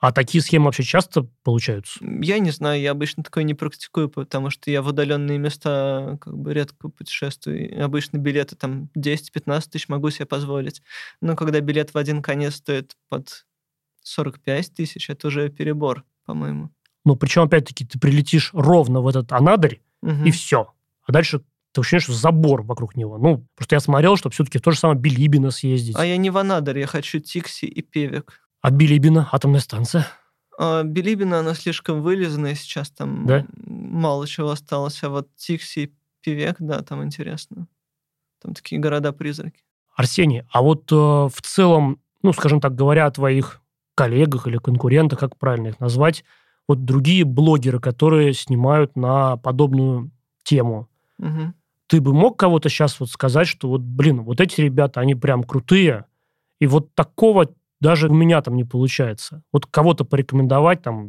[0.00, 2.00] А такие схемы вообще часто получаются?
[2.02, 6.38] Я не знаю, я обычно такое не практикую, потому что я в удаленные места как
[6.38, 7.84] бы редко путешествую.
[7.84, 10.80] Обычно билеты там 10-15 тысяч могу себе позволить.
[11.20, 13.44] Но когда билет в один конец стоит под
[14.02, 16.70] 45 тысяч, это уже перебор, по-моему.
[17.04, 20.24] Ну, причем, опять-таки, ты прилетишь ровно в этот Анадырь, угу.
[20.24, 20.72] и все.
[21.06, 23.18] А дальше ты ощущаешь, забор вокруг него.
[23.18, 25.96] Ну, просто я смотрел, что все-таки в то же самое Билибино съездить.
[25.96, 28.40] А я не в Анадырь, я хочу Тикси и Певек.
[28.60, 30.06] А Билибина, атомная станция?
[30.58, 33.46] А, Билибина, она слишком вылизанная сейчас, там да?
[33.56, 35.02] мало чего осталось.
[35.02, 35.92] А вот Тикси и
[36.22, 37.66] Певек, да, там интересно.
[38.42, 39.62] Там такие города-призраки.
[39.96, 43.60] Арсений, а вот э, в целом, ну, скажем так, говоря о твоих
[43.94, 46.24] коллегах или конкурентах, как правильно их назвать,
[46.68, 50.10] вот другие блогеры, которые снимают на подобную
[50.42, 51.52] тему, угу.
[51.86, 55.42] ты бы мог кого-то сейчас вот сказать, что вот, блин, вот эти ребята, они прям
[55.42, 56.04] крутые,
[56.60, 57.48] и вот такого
[57.80, 59.42] даже у меня там не получается.
[59.52, 61.08] Вот кого-то порекомендовать, там,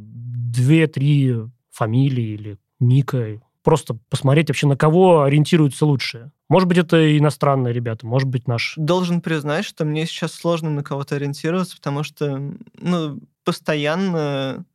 [0.52, 1.36] две-три
[1.72, 6.32] фамилии или ника, просто посмотреть вообще, на кого ориентируются лучшие.
[6.50, 8.74] Может быть, это иностранные ребята, может быть, наш.
[8.78, 14.66] Должен признать, что мне сейчас сложно на кого-то ориентироваться, потому что, ну, постоянно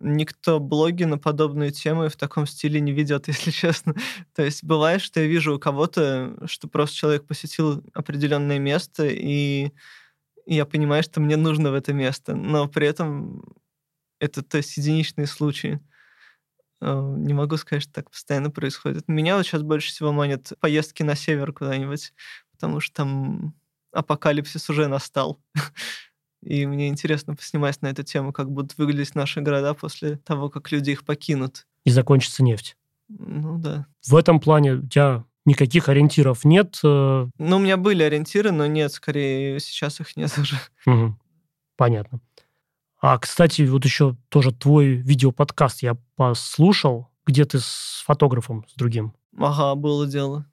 [0.00, 3.94] никто блоги на подобную тему в таком стиле не ведет, если честно.
[4.34, 9.70] То есть бывает, что я вижу у кого-то, что просто человек посетил определенное место, и
[10.46, 13.44] и я понимаю, что мне нужно в это место, но при этом
[14.18, 15.80] это то есть единичные случаи.
[16.80, 19.08] А, не могу сказать, что так постоянно происходит.
[19.08, 22.12] Меня вот сейчас больше всего манят поездки на север куда-нибудь,
[22.52, 23.54] потому что там
[23.92, 25.40] апокалипсис уже настал.
[26.42, 30.70] И мне интересно поснимать на эту тему, как будут выглядеть наши города после того, как
[30.72, 31.66] люди их покинут.
[31.84, 32.76] И закончится нефть.
[33.08, 33.86] Ну да.
[34.06, 36.78] В этом плане у тебя никаких ориентиров нет.
[36.82, 40.56] Э, ну, у меня были ориентиры, но нет, скорее сейчас их нет уже.
[40.86, 41.16] Угу.
[41.76, 42.20] Понятно.
[43.00, 49.12] А, кстати, вот еще тоже твой видеоподкаст я послушал, где ты с фотографом, с другим.
[49.38, 50.46] Ага, было дело.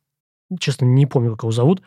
[0.60, 1.82] Честно, не помню, как его зовут.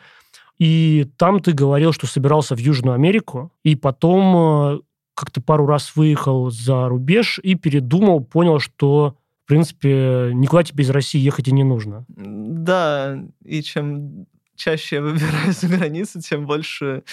[0.57, 4.79] И там ты говорил, что собирался в Южную Америку, и потом э,
[5.13, 10.89] как-то пару раз выехал за рубеж и передумал, понял, что в принципе, никуда тебе из
[10.89, 12.03] России ехать и не нужно.
[12.07, 17.03] Да, и чем чаще я выбираюсь за границу, тем больше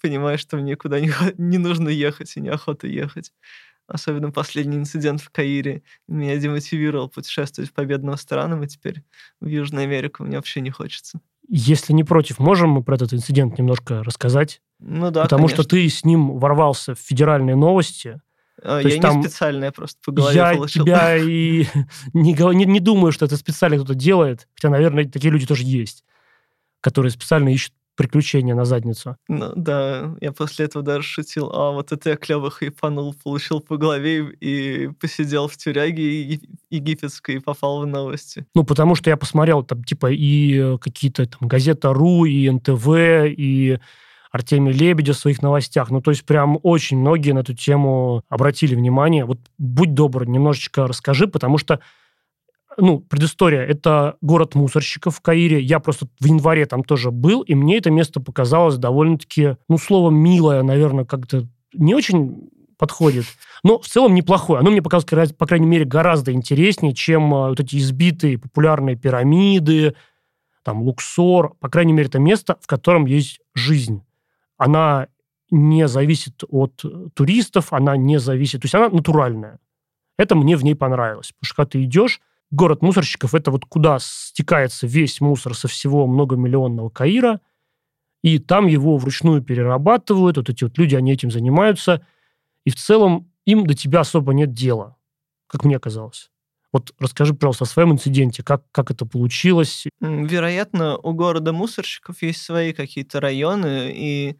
[0.00, 3.30] понимаю, что мне куда не, не нужно ехать и неохота ехать.
[3.86, 9.02] Особенно последний инцидент в Каире меня демотивировал путешествовать по бедным странам, и теперь
[9.40, 11.20] в Южную Америку мне вообще не хочется.
[11.46, 14.62] Если не против, можем мы про этот инцидент немножко рассказать?
[14.78, 15.62] Ну да, Потому конечно.
[15.62, 18.22] что ты с ним ворвался в федеральные новости,
[18.62, 20.84] а, я не там, специально, я просто по голове я получил.
[20.84, 21.66] тебя и
[22.12, 26.04] не, не, не думаю, что это специально кто-то делает, хотя, наверное, такие люди тоже есть,
[26.80, 29.16] которые специально ищут приключения на задницу.
[29.26, 33.78] Ну да, я после этого даже шутил, а вот это я клево хайпанул, получил по
[33.78, 36.38] голове и посидел в тюряге
[36.70, 38.46] египетской и попал в новости.
[38.54, 42.86] Ну, потому что я посмотрел там типа и э, какие-то там газета РУ, и НТВ,
[43.26, 43.78] и
[44.30, 45.90] Артемий Лебедев в своих новостях.
[45.90, 49.24] Ну, то есть прям очень многие на эту тему обратили внимание.
[49.24, 51.80] Вот будь добр, немножечко расскажи, потому что
[52.78, 53.62] ну, предыстория.
[53.62, 55.60] Это город мусорщиков в Каире.
[55.60, 60.10] Я просто в январе там тоже был, и мне это место показалось довольно-таки, ну, слово
[60.10, 63.24] «милое», наверное, как-то не очень подходит.
[63.62, 64.60] Но в целом неплохое.
[64.60, 69.94] Оно мне показалось, по крайней мере, гораздо интереснее, чем а, вот эти избитые популярные пирамиды,
[70.62, 71.54] там, Луксор.
[71.60, 74.02] По крайней мере, это место, в котором есть жизнь
[74.56, 75.08] она
[75.50, 79.58] не зависит от туристов, она не зависит, то есть она натуральная.
[80.18, 81.32] Это мне в ней понравилось.
[81.32, 86.06] Потому что когда ты идешь, город мусорщиков– это вот куда стекается весь мусор со всего
[86.06, 87.40] многомиллионного Каира,
[88.22, 92.04] и там его вручную перерабатывают, вот эти вот люди, они этим занимаются,
[92.64, 94.96] и в целом им до тебя особо нет дела,
[95.46, 96.30] как мне казалось.
[96.76, 99.86] Вот расскажи, пожалуйста, о своем инциденте, как, как это получилось?
[100.00, 104.36] Вероятно, у города мусорщиков есть свои какие-то районы, и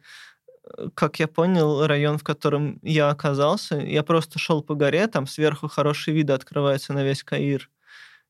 [0.77, 5.25] э, как я понял, район, в котором я оказался, я просто шел по горе, там
[5.25, 7.71] сверху хорошие виды открываются на весь Каир.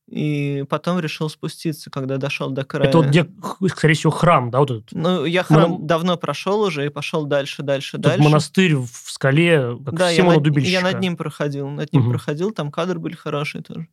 [0.07, 2.87] И потом решил спуститься, когда дошел до края.
[2.87, 3.27] Это вот где,
[3.67, 4.91] скорее всего, храм, да, вот этот?
[4.93, 5.87] Ну, я храм Мон...
[5.87, 8.23] давно прошел уже и пошел дальше, дальше, Тут дальше.
[8.23, 10.71] монастырь в скале, как да, Симона я Дубильщика.
[10.71, 12.11] я над ним проходил, над ним угу.
[12.11, 13.87] проходил, там кадры были хорошие тоже.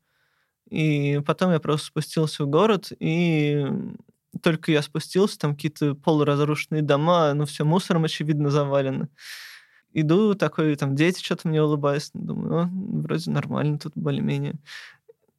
[0.70, 3.66] И потом я просто спустился в город, и
[4.40, 9.08] только я спустился, там какие-то полуразрушенные дома, ну, все мусором, очевидно, завалено.
[9.92, 12.10] Иду такой, там, дети что-то мне улыбаются.
[12.14, 14.54] Думаю, вроде нормально тут более-менее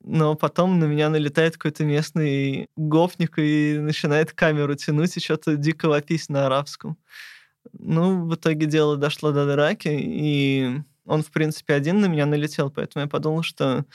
[0.05, 5.89] но потом на меня налетает какой-то местный гопник и начинает камеру тянуть и что-то дико
[5.89, 6.97] вопись на арабском.
[7.73, 12.69] Ну, в итоге дело дошло до драки, и он, в принципе, один на меня налетел,
[12.69, 13.85] поэтому я подумал, что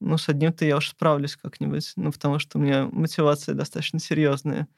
[0.00, 4.68] ну, с одним-то я уж справлюсь как-нибудь, ну, потому что у меня мотивация достаточно серьезная.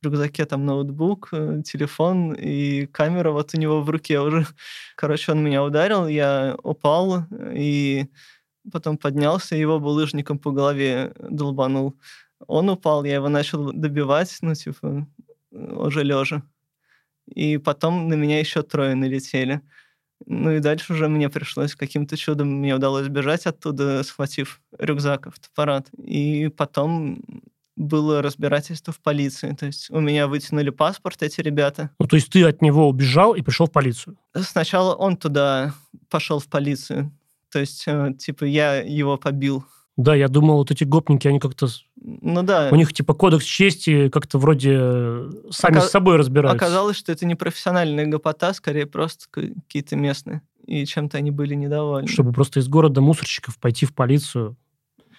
[0.00, 4.46] В рюкзаке там ноутбук, э, телефон и камера вот у него в руке уже.
[4.96, 8.06] Короче, он меня ударил, я упал, и
[8.72, 11.94] потом поднялся, его булыжником по голове долбанул.
[12.46, 15.06] Он упал, я его начал добивать, ну, типа,
[15.50, 16.42] уже лежа.
[17.26, 19.60] И потом на меня еще трое налетели.
[20.24, 25.88] Ну и дальше уже мне пришлось каким-то чудом, мне удалось бежать оттуда, схватив рюкзак, автопарат.
[25.98, 27.22] И потом
[27.76, 29.54] было разбирательство в полиции.
[29.54, 31.90] То есть у меня вытянули паспорт эти ребята.
[31.98, 34.16] Ну, то есть ты от него убежал и пришел в полицию?
[34.34, 35.74] Сначала он туда
[36.08, 37.12] пошел в полицию.
[37.56, 39.64] То есть, э, типа, я его побил.
[39.96, 41.68] Да, я думал, вот эти гопники, они как-то...
[41.96, 42.68] Ну да.
[42.70, 45.86] У них типа кодекс чести как-то вроде э, сами Ока...
[45.86, 46.62] с собой разбираются.
[46.62, 50.42] Оказалось, что это не профессиональная гопота, скорее просто какие-то местные.
[50.66, 52.08] И чем-то они были недовольны.
[52.08, 54.58] Чтобы просто из города мусорщиков пойти в полицию.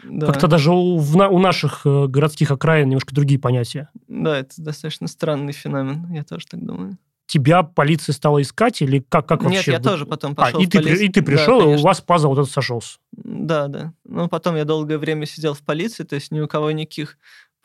[0.03, 0.27] Да.
[0.27, 3.89] Как-то даже у, в, у наших э, городских окраин немножко другие понятия.
[4.07, 9.27] Да, это достаточно странный феномен, я тоже так думаю тебя полиция стала искать или как,
[9.27, 9.57] как вообще?
[9.57, 12.01] Нет, я тоже потом пошел а, и ты, и ты пришел, да, и у вас
[12.01, 12.97] пазл вот этот сошелся.
[13.11, 13.93] Да, да.
[14.05, 17.17] Ну, потом я долгое время сидел в полиции, то есть ни у кого никаких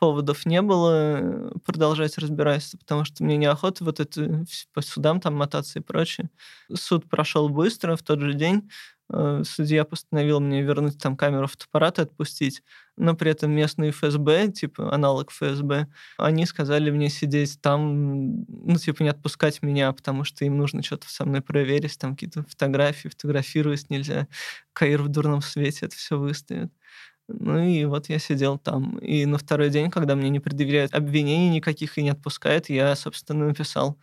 [0.03, 5.33] поводов не было э, продолжать разбирательство, потому что мне неохота вот это по судам там
[5.35, 6.29] мотаться и прочее.
[6.73, 8.69] Суд прошел быстро в тот же день.
[9.11, 12.63] Э, судья постановил мне вернуть там камеру фотоаппарата отпустить.
[12.97, 15.87] Но при этом местные ФСБ, типа аналог ФСБ,
[16.17, 21.09] они сказали мне сидеть там, ну, типа не отпускать меня, потому что им нужно что-то
[21.09, 24.27] со мной проверить, там какие-то фотографии, фотографировать нельзя.
[24.73, 26.71] Каир в дурном свете это все выставит.
[27.27, 28.97] Ну и вот я сидел там.
[28.99, 33.47] И на второй день, когда мне не предъявляют обвинений никаких и не отпускают, я, собственно,
[33.47, 33.97] написал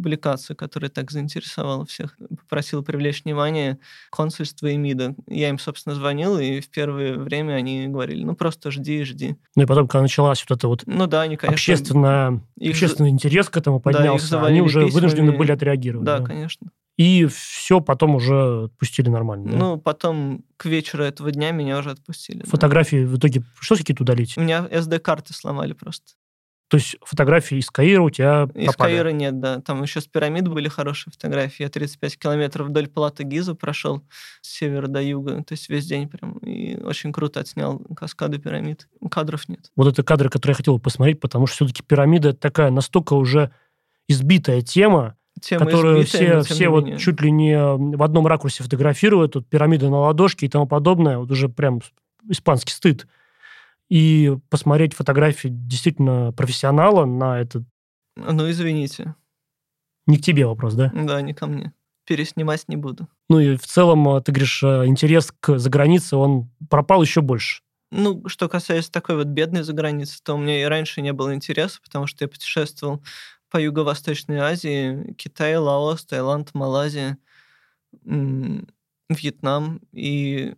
[0.00, 3.78] публикацию, которая так заинтересовала всех, попросил привлечь внимание
[4.10, 5.14] консульства и МИДа.
[5.26, 9.36] Я им, собственно, звонил, и в первое время они говорили, ну, просто жди и жди.
[9.56, 12.70] Ну и потом, когда началась вот эта вот ну, да, они, конечно, общественно, их...
[12.72, 14.94] общественный интерес к этому поднялся, да, они уже письмами.
[14.94, 16.06] вынуждены были отреагировать.
[16.06, 16.70] Да, да, конечно.
[16.96, 19.52] И все потом уже отпустили нормально.
[19.52, 19.56] Да?
[19.58, 22.42] Ну, потом к вечеру этого дня меня уже отпустили.
[22.44, 23.10] Фотографии да.
[23.10, 24.36] в итоге пришлось какие-то удалить?
[24.36, 26.12] У меня SD-карты сломали просто.
[26.70, 28.92] То есть фотографии из Каира у тебя Из пропали.
[28.92, 29.60] Каира нет, да.
[29.60, 31.64] Там еще с пирамид были хорошие фотографии.
[31.64, 34.04] Я 35 километров вдоль Палата Гиза прошел
[34.40, 35.42] с севера до юга.
[35.42, 36.34] То есть весь день прям.
[36.38, 38.86] И очень круто отснял каскады пирамид.
[39.10, 39.72] Кадров нет.
[39.74, 43.50] Вот это кадры, которые я хотел посмотреть, потому что все-таки пирамида такая настолько уже
[44.06, 49.32] избитая тема, тема которую избитая, все, все вот чуть ли не в одном ракурсе фотографируют.
[49.32, 51.18] Тут пирамиды на ладошке и тому подобное.
[51.18, 51.80] Вот уже прям
[52.28, 53.08] испанский стыд
[53.90, 57.64] и посмотреть фотографии действительно профессионала на этот...
[58.16, 59.16] Ну, извините.
[60.06, 60.90] Не к тебе вопрос, да?
[60.94, 61.72] Да, не ко мне.
[62.06, 63.08] Переснимать не буду.
[63.28, 67.62] Ну и в целом, а, ты говоришь, а, интерес к загранице, он пропал еще больше.
[67.90, 71.80] Ну, что касается такой вот бедной заграницы, то у меня и раньше не было интереса,
[71.82, 73.02] потому что я путешествовал
[73.50, 77.18] по Юго-Восточной Азии, Китай, Лаос, Таиланд, Малайзия,
[79.08, 80.54] Вьетнам, и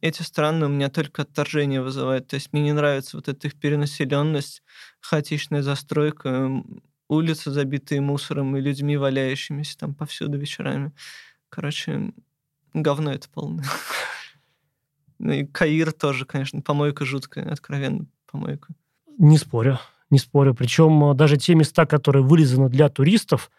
[0.00, 2.26] эти страны у меня только отторжение вызывают.
[2.26, 4.62] То есть мне не нравится вот эта их перенаселенность,
[5.00, 6.62] хаотичная застройка,
[7.08, 10.92] улицы, забитые мусором и людьми, валяющимися там повсюду вечерами.
[11.48, 12.12] Короче,
[12.74, 13.64] говно это полное.
[15.20, 18.72] Ну и Каир тоже, конечно, помойка жуткая, откровенно помойка.
[19.18, 20.54] Не спорю, не спорю.
[20.54, 23.50] Причем а, даже те места, которые вырезаны для туристов,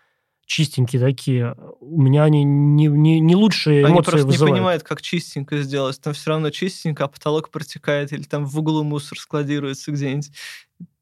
[0.50, 4.52] чистенькие такие, у меня они не, не, не лучшие они эмоции просто вызывают.
[4.52, 6.02] не понимают, как чистенько сделать.
[6.02, 10.32] Там все равно чистенько, а потолок протекает, или там в углу мусор складируется где-нибудь.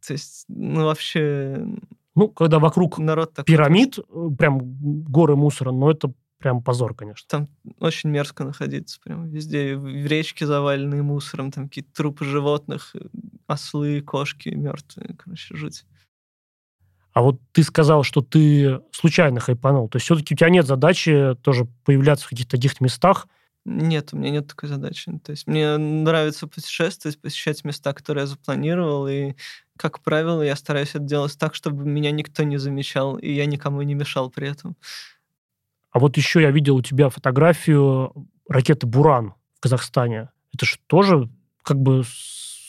[0.06, 1.66] То есть, ну, вообще...
[2.14, 4.36] Ну, когда вокруг народ такой пирамид, просто...
[4.36, 7.26] прям горы мусора, но это прям позор, конечно.
[7.30, 7.48] Там
[7.80, 9.78] очень мерзко находиться, прям везде.
[9.78, 12.98] В речке заваленные мусором, там какие-то трупы животных,
[13.48, 15.86] ослы, кошки мертвые, короче, жуть.
[17.18, 19.90] А вот ты сказал, что ты случайно хайпанул.
[19.90, 23.28] То есть все-таки у тебя нет задачи тоже появляться в каких-то таких местах.
[23.66, 25.12] Нет, у меня нет такой задачи.
[25.24, 29.34] То есть мне нравится путешествовать, посещать места, которые я запланировал, и,
[29.78, 33.82] как правило, я стараюсь это делать так, чтобы меня никто не замечал, и я никому
[33.82, 34.76] не мешал при этом.
[35.90, 38.14] А вот еще я видел у тебя фотографию
[38.48, 40.30] ракеты «Буран» в Казахстане.
[40.54, 41.32] Это же тоже
[41.64, 42.04] как бы...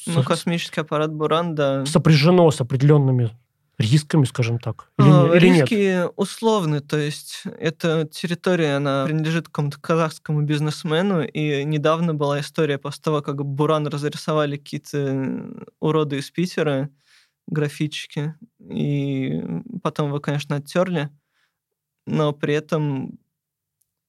[0.07, 1.85] Ну, космический аппарат «Буран», да.
[1.85, 3.37] Сопряжено с определенными
[3.79, 4.91] рисками, скажем так?
[4.99, 6.13] Или, а, или риски нет?
[6.17, 13.03] условны, то есть эта территория, она принадлежит какому-то казахскому бизнесмену, и недавно была история после
[13.03, 16.91] того, как Буран разрисовали какие-то уроды из Питера,
[17.47, 19.43] графички, и
[19.83, 21.11] потом его, конечно, оттерли,
[22.07, 23.19] но при этом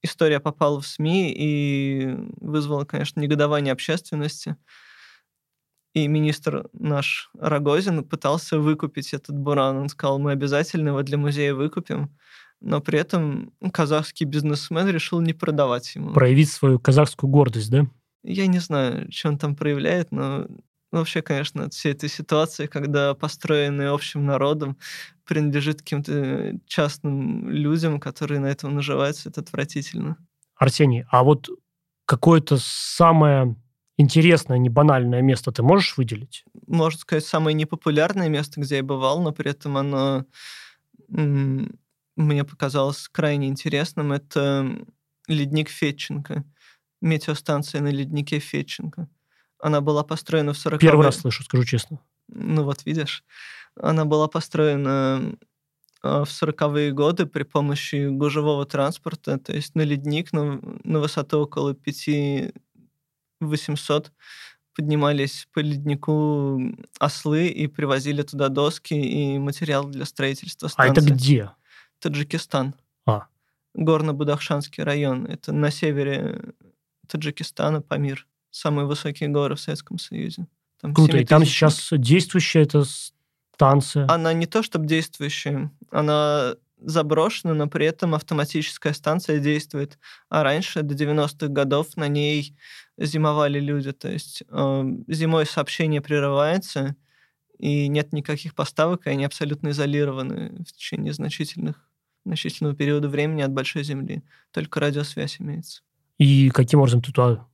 [0.02, 4.56] история попала в СМИ и вызвала, конечно, негодование общественности
[5.92, 9.76] и министр наш Рогозин пытался выкупить этот буран.
[9.76, 12.16] Он сказал, мы обязательно его для музея выкупим.
[12.60, 16.12] Но при этом казахский бизнесмен решил не продавать ему.
[16.12, 17.86] Проявить свою казахскую гордость, да?
[18.22, 20.46] Я не знаю, что он там проявляет, но
[20.92, 24.76] вообще, конечно, от всей этой ситуации, когда построенный общим народом
[25.24, 30.16] принадлежит каким-то частным людям, которые на этом наживаются, это отвратительно.
[30.56, 31.48] Арсений, а вот
[32.04, 33.56] какое-то самое
[34.00, 36.44] интересное, не банальное место ты можешь выделить?
[36.66, 40.26] Можно сказать, самое непопулярное место, где я бывал, но при этом оно
[41.08, 44.12] мне показалось крайне интересным.
[44.12, 44.84] Это
[45.26, 46.44] ледник Фетченко,
[47.00, 49.08] метеостанция на леднике Фетченко.
[49.58, 52.00] Она была построена в 40 Первый раз слышу, скажу честно.
[52.28, 53.24] Ну вот, видишь.
[53.76, 55.34] Она была построена
[56.02, 61.40] а, в 40-е годы при помощи гужевого транспорта, то есть на ледник на, на высоту
[61.40, 62.52] около 5
[63.40, 64.12] 800
[64.74, 66.60] поднимались по леднику
[66.98, 70.90] ослы и привозили туда доски и материал для строительства станции.
[70.90, 71.50] А это где?
[71.98, 72.74] Таджикистан.
[73.06, 73.26] А.
[73.74, 75.26] Горно-Будахшанский район.
[75.26, 76.54] Это на севере
[77.08, 78.26] Таджикистана, Памир.
[78.50, 80.46] Самые высокие горы в Советском Союзе.
[80.80, 81.18] Там Круто.
[81.18, 82.84] И там сейчас действующая эта
[83.54, 84.06] станция?
[84.08, 85.70] Она не то чтобы действующая.
[85.90, 89.98] Она заброшена, но при этом автоматическая станция действует.
[90.28, 92.56] А раньше, до 90-х годов, на ней
[92.98, 93.92] зимовали люди.
[93.92, 96.96] То есть э, зимой сообщение прерывается,
[97.58, 101.76] и нет никаких поставок, и они абсолютно изолированы в течение значительных,
[102.24, 104.22] значительного периода времени от Большой Земли.
[104.50, 105.82] Только радиосвязь имеется.
[106.18, 107.46] И каким образом ты туда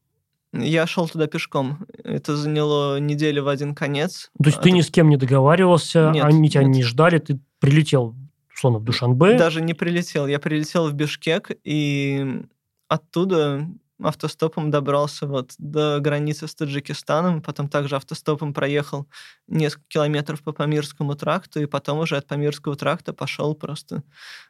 [0.53, 1.87] я шел туда пешком.
[2.03, 4.31] Это заняло неделю в один конец.
[4.39, 6.77] То есть а ты ни с кем не договаривался, нет, они тебя нет.
[6.77, 8.15] не ждали, ты прилетел
[8.57, 9.39] условно, в Душанбе.
[9.39, 10.27] Даже не прилетел.
[10.27, 12.43] Я прилетел в Бишкек, и
[12.89, 13.69] оттуда
[14.03, 19.07] автостопом добрался вот до границы с Таджикистаном, потом также автостопом проехал
[19.47, 24.03] несколько километров по Памирскому тракту, и потом уже от Памирского тракта пошел просто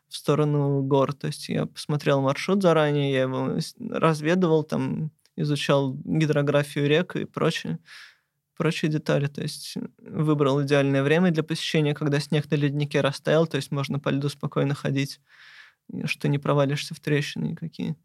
[0.08, 1.12] в сторону гор.
[1.14, 7.78] То есть я посмотрел маршрут заранее, я его разведывал, там изучал гидрографию рек и прочее
[8.56, 9.26] прочие детали.
[9.26, 13.98] То есть выбрал идеальное время для посещения, когда снег на леднике растаял, то есть можно
[13.98, 15.20] по льду спокойно ходить,
[16.04, 17.96] что не провалишься в трещины никакие.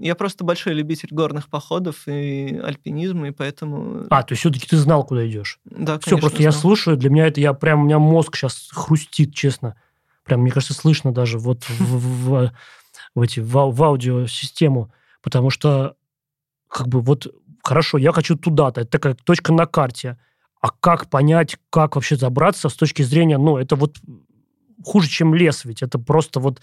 [0.00, 4.06] Я просто большой любитель горных походов и альпинизма, и поэтому...
[4.10, 5.58] А, то есть все-таки ты знал, куда идешь?
[5.64, 6.44] Да, Все, просто знал.
[6.44, 9.74] я слушаю, для меня это, я прям, у меня мозг сейчас хрустит, честно.
[10.24, 12.52] Прям, мне кажется, слышно даже вот в, в,
[13.16, 15.96] в, эти, в, в аудиосистему, потому что
[16.68, 17.34] как бы вот
[17.68, 20.16] хорошо, я хочу туда-то, это такая точка на карте.
[20.60, 23.98] А как понять, как вообще забраться с точки зрения, ну, это вот
[24.84, 26.60] хуже, чем лес, ведь это просто вот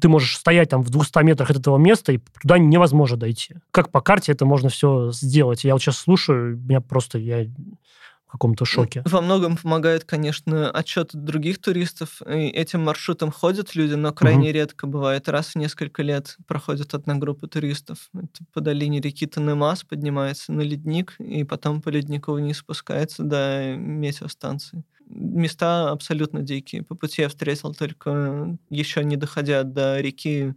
[0.00, 3.56] ты можешь стоять там в 200 метрах от этого места, и туда невозможно дойти.
[3.72, 5.64] Как по карте это можно все сделать?
[5.64, 7.46] Я вот сейчас слушаю, меня просто, я
[8.34, 9.02] каком-то шоке.
[9.06, 12.20] Во многом помогает, конечно, отчет других туристов.
[12.26, 14.54] И этим маршрутом ходят люди, но крайне угу.
[14.54, 15.28] редко бывает.
[15.28, 18.10] Раз в несколько лет проходит одна группа туристов.
[18.12, 23.76] Это по долине реки Танемас поднимается на ледник, и потом по леднику вниз спускается до
[23.76, 24.82] метеостанции.
[25.06, 26.82] Места абсолютно дикие.
[26.82, 30.54] По пути я встретил только, еще не доходя до реки,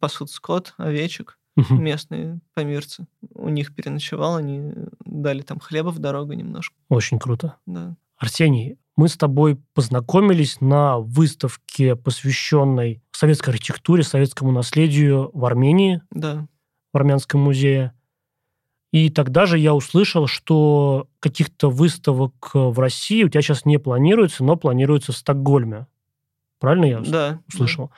[0.00, 1.74] пасут скот, овечек угу.
[1.74, 3.06] местные помирцы.
[3.34, 4.72] У них переночевал, они
[5.08, 6.74] дали там хлеба в дорогу немножко.
[6.88, 7.56] Очень круто.
[7.66, 7.96] Да.
[8.16, 16.02] Арсений, мы с тобой познакомились на выставке, посвященной советской архитектуре, советскому наследию в Армении.
[16.10, 16.46] Да.
[16.92, 17.92] В Армянском музее.
[18.90, 24.42] И тогда же я услышал, что каких-то выставок в России у тебя сейчас не планируется,
[24.42, 25.86] но планируется в Стокгольме.
[26.58, 27.88] Правильно я да, услышал?
[27.88, 27.94] Да.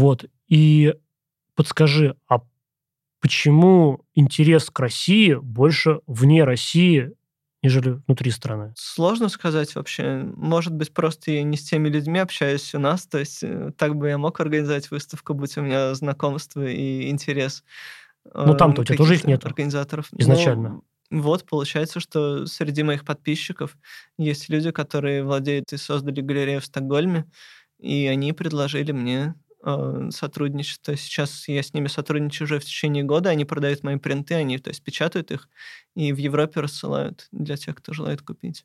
[0.00, 0.26] Вот.
[0.48, 0.94] И
[1.54, 2.42] подскажи, а
[3.22, 7.12] почему интерес к России больше вне России,
[7.62, 8.74] нежели внутри страны?
[8.76, 10.24] Сложно сказать вообще.
[10.36, 13.94] Может быть, просто я не с теми людьми общаюсь у нас, то есть э, так
[13.94, 17.62] бы я мог организовать выставку, будь у меня знакомство и интерес.
[18.34, 20.08] Ну, там-то у тебя тоже их нет Организаторов.
[20.18, 20.82] изначально.
[21.10, 23.76] Ну, вот, получается, что среди моих подписчиков
[24.18, 27.26] есть люди, которые владеют и создали галерею в Стокгольме,
[27.78, 33.30] и они предложили мне э, есть сейчас я с ними сотрудничаю уже в течение года,
[33.30, 35.48] они продают мои принты, они, то есть, печатают их
[35.94, 38.64] и в Европе рассылают для тех, кто желает купить.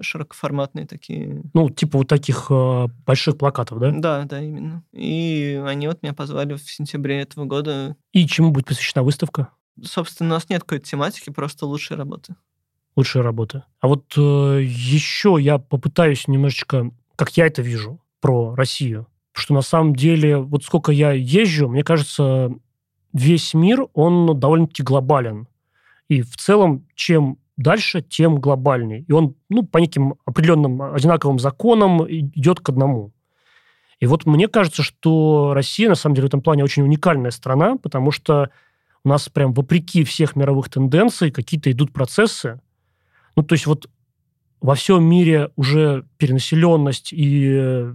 [0.00, 1.42] Широкоформатные такие.
[1.54, 3.92] Ну, типа вот таких э, больших плакатов, да?
[3.92, 4.82] Да, да, именно.
[4.92, 7.96] И они вот меня позвали в сентябре этого года.
[8.12, 9.50] И чему будет посвящена выставка?
[9.80, 12.34] Собственно, у нас нет какой-то тематики, просто лучшие работы.
[12.96, 13.62] Лучшие работы.
[13.80, 14.20] А вот э,
[14.62, 19.06] еще я попытаюсь немножечко, как я это вижу, про Россию.
[19.32, 22.50] Что на самом деле, вот сколько я езжу, мне кажется,
[23.12, 25.48] весь мир, он довольно-таки глобален.
[26.08, 29.04] И в целом, чем дальше, тем глобальней.
[29.08, 33.12] И он, ну, по неким определенным одинаковым законам идет к одному.
[34.00, 37.76] И вот мне кажется, что Россия, на самом деле, в этом плане очень уникальная страна,
[37.76, 38.50] потому что
[39.04, 42.60] у нас прям вопреки всех мировых тенденций какие-то идут процессы.
[43.36, 43.88] Ну, то есть вот
[44.60, 47.86] во всем мире уже перенаселенность и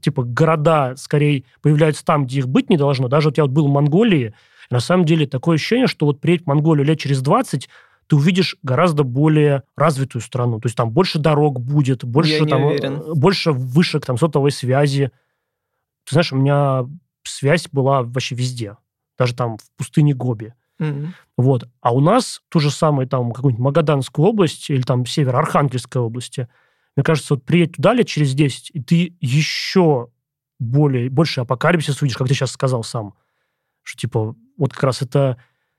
[0.00, 3.08] типа города скорее появляются там, где их быть не должно.
[3.08, 4.34] Даже вот я вот был в Монголии,
[4.70, 7.68] и на самом деле такое ощущение, что вот приедь в Монголию лет через 20,
[8.06, 10.60] ты увидишь гораздо более развитую страну.
[10.60, 12.94] То есть там больше дорог будет, больше, Я там, уверен.
[13.00, 15.10] э, больше вышек там, сотовой связи.
[16.04, 16.86] Ты знаешь, у меня
[17.22, 18.76] связь была вообще везде.
[19.18, 20.54] Даже там в пустыне Гоби.
[20.78, 21.14] Мгм.
[21.38, 21.68] Вот.
[21.80, 26.48] А у нас ту же самую там какую-нибудь Магаданскую область или там север Архангельской области,
[26.96, 30.08] мне кажется, вот приедь туда лет через 10, и ты еще
[30.58, 33.14] более, больше апокалипсис увидишь, как ты сейчас сказал сам.
[33.82, 35.36] Что, типа, вот как раз это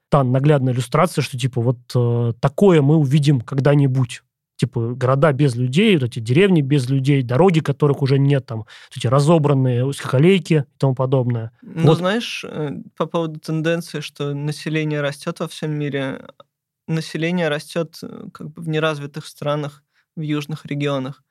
[0.10, 4.22] та наглядная иллюстрация, что, типа, вот э, такое мы увидим когда-нибудь.
[4.58, 8.98] Типа, города без людей, вот эти деревни без людей, дороги, которых уже нет, там, вот
[8.98, 11.52] эти разобранные узкоколейки и тому подобное.
[11.62, 11.98] Ну, Вот.
[11.98, 16.26] знаешь, э, по поводу тенденции, что население растет во всем мире,
[16.88, 19.84] население растет э, как бы в неразвитых странах,
[20.16, 21.24] в южных регионах.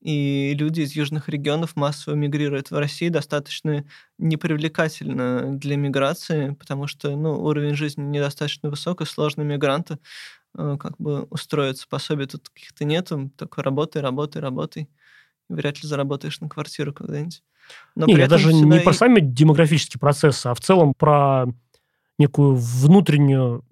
[0.00, 3.84] И люди из южных регионов массово мигрируют в Россию достаточно
[4.18, 9.98] непривлекательно для миграции, потому что ну, уровень жизни недостаточно высок, и сложно мигранту
[10.56, 11.86] э, как бы устроиться.
[11.88, 14.88] Пособий тут каких-то нету, только работай, работай, работай.
[15.50, 17.42] Вряд ли заработаешь на квартиру когда-нибудь.
[17.94, 21.46] Но не, я даже не и- про сами демографические процессы, а в целом про
[22.18, 23.66] некую внутреннюю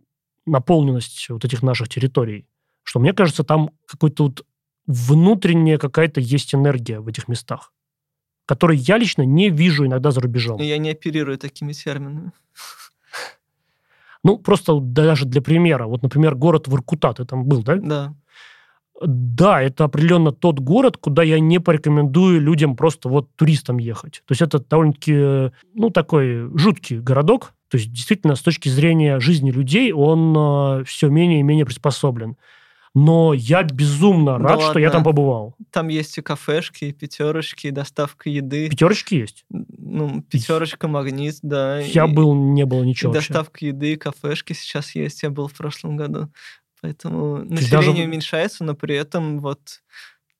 [0.44, 2.46] наполненность вот этих наших территорий.
[2.82, 4.46] Что мне кажется, там какой-то вот
[4.88, 7.72] внутренняя какая-то есть энергия в этих местах,
[8.46, 10.60] которой я лично не вижу иногда за рубежом.
[10.60, 12.32] Я не оперирую такими терминами.
[14.24, 15.86] Ну, просто даже для примера.
[15.86, 17.76] Вот, например, город Воркута, ты там был, да?
[17.76, 18.14] Да.
[19.00, 24.22] Да, это определенно тот город, куда я не порекомендую людям просто вот туристам ехать.
[24.26, 27.52] То есть это довольно-таки, ну, такой жуткий городок.
[27.68, 32.36] То есть действительно с точки зрения жизни людей он все менее и менее приспособлен.
[32.94, 34.90] Но я безумно Да рад, что я ладно.
[34.98, 35.54] там побывал.
[35.70, 38.68] Там есть и кафешки, и пятерочки, и доставка еды.
[38.70, 39.44] Пятерочки есть?
[39.50, 41.78] Ну, пятерочка, магнит, да.
[41.80, 43.32] Я и- был, не было И ничего вообще.
[43.32, 45.22] доставка еды, и кафешки сейчас есть.
[45.22, 46.28] Я был в прошлом году.
[46.80, 49.60] Поэтому есть население даже- уменьшается, но при этом вот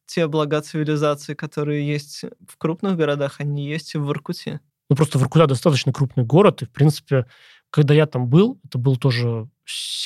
[0.07, 4.61] те блага цивилизации, которые есть в крупных городах, они есть и в Воркуте.
[4.89, 7.27] Ну, просто Воркута достаточно крупный город, и, в принципе,
[7.71, 9.49] когда я там был, это был тоже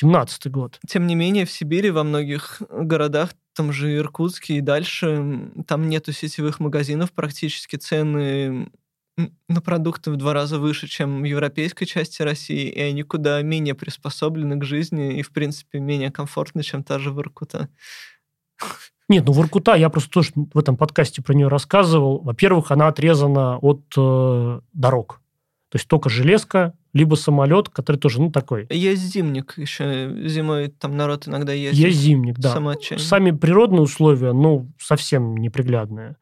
[0.03, 0.79] 17-й год.
[0.87, 6.11] Тем не менее, в Сибири во многих городах, там же Иркутске и дальше, там нету
[6.11, 8.69] сетевых магазинов, практически цены
[9.47, 13.75] на продукты в два раза выше, чем в европейской части России, и они куда менее
[13.75, 17.69] приспособлены к жизни и, в принципе, менее комфортны, чем та же Воркута.
[19.09, 22.21] Нет, ну Воркута, я просто тоже в этом подкасте про нее рассказывал.
[22.21, 25.21] Во-первых, она отрезана от э, дорог.
[25.69, 28.67] То есть только железка, либо самолет, который тоже, ну, такой.
[28.69, 31.85] Есть зимник еще, зимой там народ иногда ездит.
[31.87, 32.53] Есть зимник, да.
[32.53, 33.07] Само отчаяние.
[33.07, 36.17] Сами природные условия, ну, совсем неприглядные.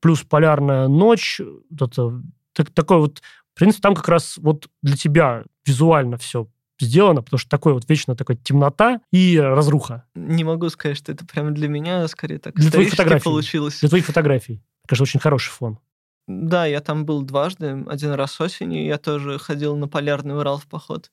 [0.00, 1.40] Плюс полярная ночь,
[1.70, 3.20] вот это, так- такой вот...
[3.54, 6.48] В принципе, там как раз вот для тебя визуально все
[6.80, 10.04] сделано, потому что такой вот вечно такая темнота и разруха.
[10.14, 13.24] Не могу сказать, что это прямо для меня, а скорее так Для твоих фотографий.
[13.24, 13.80] получилось.
[13.80, 14.62] Для твоих фотографий.
[14.86, 15.78] Кажется, очень хороший фон.
[16.26, 17.84] Да, я там был дважды.
[17.88, 21.10] Один раз осенью я тоже ходил на Полярный Урал в поход.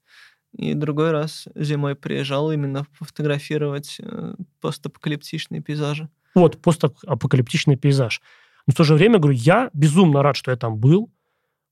[0.55, 6.09] И другой раз зимой приезжал именно пофотографировать э, постапокалиптичные пейзажи.
[6.35, 8.21] Вот, постапокалиптичный пейзаж.
[8.65, 11.11] Но в то же время, говорю, я безумно рад, что я там был,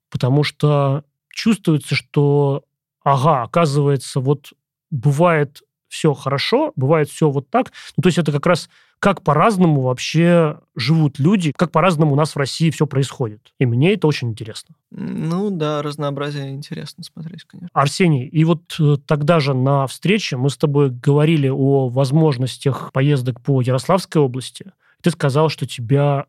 [0.09, 2.63] потому что чувствуется, что,
[3.03, 4.53] ага, оказывается, вот
[4.89, 7.71] бывает все хорошо, бывает все вот так.
[7.95, 8.69] Ну, то есть это как раз
[8.99, 13.53] как по-разному вообще живут люди, как по-разному у нас в России все происходит.
[13.59, 14.75] И мне это очень интересно.
[14.91, 17.69] Ну да, разнообразие интересно смотреть, конечно.
[17.73, 23.41] Арсений, и вот э, тогда же на встрече мы с тобой говорили о возможностях поездок
[23.41, 24.71] по Ярославской области.
[25.01, 26.25] Ты сказал, что тебя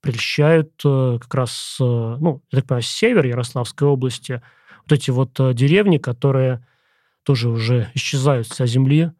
[0.00, 4.42] прельщают э, как раз, э, ну, я так понимаю, север Ярославской области,
[4.84, 6.66] вот эти вот деревни, которые
[7.22, 9.10] тоже уже исчезают с земли.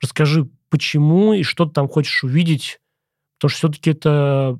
[0.00, 2.80] Расскажи, почему и что ты там хочешь увидеть,
[3.38, 4.58] потому что все-таки это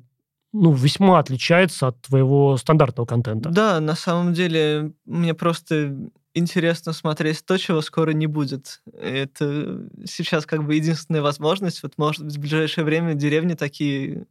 [0.53, 3.49] ну, весьма отличается от твоего стандартного контента.
[3.49, 5.95] Да, на самом деле мне просто
[6.33, 8.81] интересно смотреть то, чего скоро не будет.
[8.93, 11.83] Это сейчас как бы единственная возможность.
[11.83, 14.25] Вот, может быть, в ближайшее время деревни такие,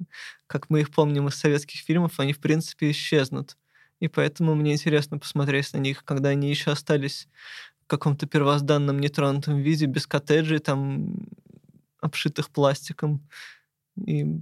[0.46, 3.56] как мы их помним из советских фильмов, они, в принципе, исчезнут.
[4.00, 7.28] И поэтому мне интересно посмотреть на них, когда они еще остались
[7.84, 11.26] в каком-то первозданном нетронутом виде, без коттеджей, там
[12.06, 13.28] обшитых пластиком
[14.04, 14.40] и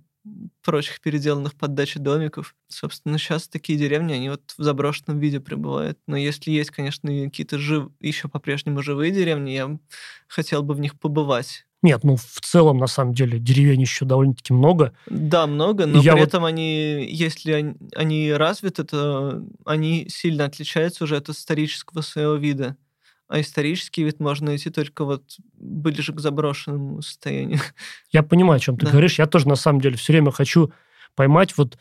[0.62, 2.54] прочих переделанных под дачи домиков.
[2.68, 5.98] Собственно, сейчас такие деревни, они вот в заброшенном виде пребывают.
[6.06, 7.90] Но если есть, конечно, какие-то жив...
[8.00, 9.78] еще по-прежнему живые деревни, я
[10.26, 11.66] хотел бы в них побывать.
[11.82, 14.94] Нет, ну в целом, на самом деле, деревень еще довольно-таки много.
[15.06, 16.28] Да, много, но я при вот...
[16.28, 22.78] этом они, если они, они развиты, то они сильно отличаются уже от исторического своего вида.
[23.28, 27.60] А исторический вид можно найти только вот ближе к заброшенному состоянию.
[28.12, 28.92] Я понимаю, о чем ты да.
[28.92, 29.18] говоришь.
[29.18, 30.72] Я тоже, на самом деле, все время хочу
[31.14, 31.78] поймать вот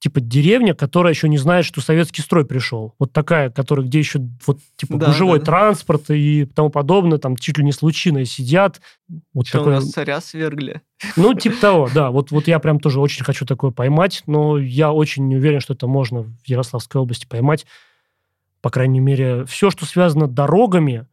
[0.00, 2.94] типа деревня, которая еще не знает, что советский строй пришел.
[2.98, 5.52] Вот такая, которая, где еще вот типа да, гужевой да, да.
[5.52, 8.80] транспорт и тому подобное, там чуть ли не с лучиной сидят.
[9.34, 9.74] Вот что, такое...
[9.74, 10.82] у нас царя свергли?
[11.16, 12.10] Ну, типа того, да.
[12.10, 15.74] Вот, вот я прям тоже очень хочу такое поймать, но я очень не уверен, что
[15.74, 17.66] это можно в Ярославской области поймать
[18.60, 21.06] по крайней мере, все, что связано с дорогами,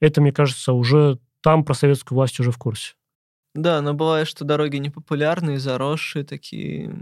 [0.00, 2.94] это, мне кажется, уже там про советскую власть уже в курсе.
[3.54, 6.94] Да, но бывает, что дороги непопулярные, заросшие, такие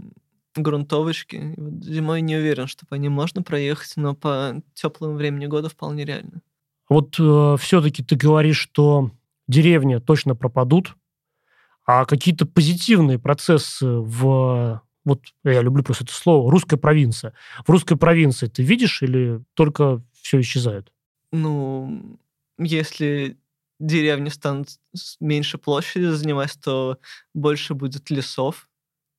[0.55, 1.53] грунтовочки.
[1.57, 6.05] Вот зимой не уверен, что по ним можно проехать, но по теплому времени года вполне
[6.05, 6.41] реально.
[6.89, 9.11] Вот э, все-таки ты говоришь, что
[9.47, 10.95] деревни точно пропадут,
[11.85, 17.33] а какие-то позитивные процессы в вот я люблю просто это слово, русская провинция.
[17.65, 20.91] В русской провинции ты видишь или только все исчезает?
[21.31, 22.19] Ну,
[22.57, 23.37] если
[23.79, 24.69] деревни станут
[25.19, 26.99] меньше площади занимать, то
[27.33, 28.69] больше будет лесов,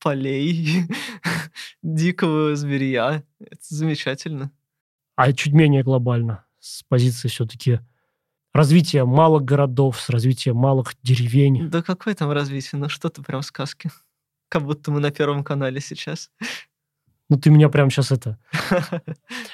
[0.00, 0.84] полей,
[1.82, 3.24] дикого зверя.
[3.40, 4.50] Это замечательно.
[5.16, 7.80] А чуть менее глобально, с позиции все-таки
[8.52, 11.68] развития малых городов, с развитием малых деревень.
[11.68, 12.80] Да какое там развитие?
[12.80, 13.90] Ну что ты прям сказки.
[14.54, 16.30] Как будто мы на Первом канале сейчас.
[17.28, 18.38] Ну, ты меня прям сейчас это...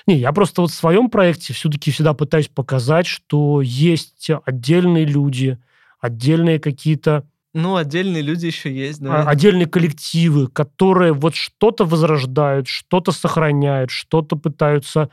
[0.07, 5.59] Не, я просто вот в своем проекте все-таки всегда пытаюсь показать, что есть отдельные люди,
[5.98, 7.26] отдельные какие-то...
[7.55, 9.22] Ну, отдельные люди еще есть, да.
[9.22, 15.09] А, отдельные коллективы, которые вот что-то возрождают, что-то сохраняют, что-то пытаются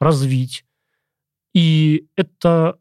[0.00, 0.64] развить.
[1.52, 2.78] И это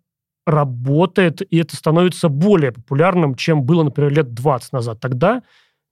[0.47, 5.01] работает, и это становится более популярным, чем было, например, лет 20 назад.
[5.01, 5.43] Тогда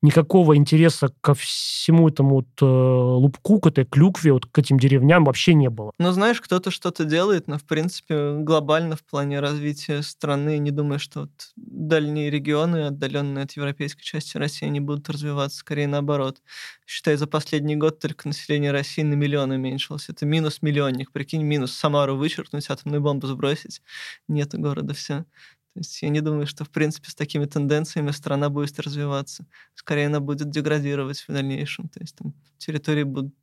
[0.03, 5.23] никакого интереса ко всему этому вот э, лупку, к этой клюкве, вот к этим деревням
[5.23, 5.91] вообще не было.
[5.97, 10.99] Ну, знаешь, кто-то что-то делает, но, в принципе, глобально в плане развития страны не думаю,
[10.99, 16.41] что вот дальние регионы, отдаленные от европейской части России, они будут развиваться, скорее наоборот.
[16.85, 20.09] Считай, за последний год только население России на миллион уменьшилось.
[20.09, 21.13] Это минус миллионник.
[21.13, 23.81] Прикинь, минус Самару вычеркнуть, атомную бомбу сбросить.
[24.27, 25.25] Нет города, все.
[25.73, 29.47] То есть я не думаю, что, в принципе, с такими тенденциями страна будет развиваться.
[29.73, 31.89] Скорее, она будет деградировать в дальнейшем.
[31.89, 33.33] То есть там территории будут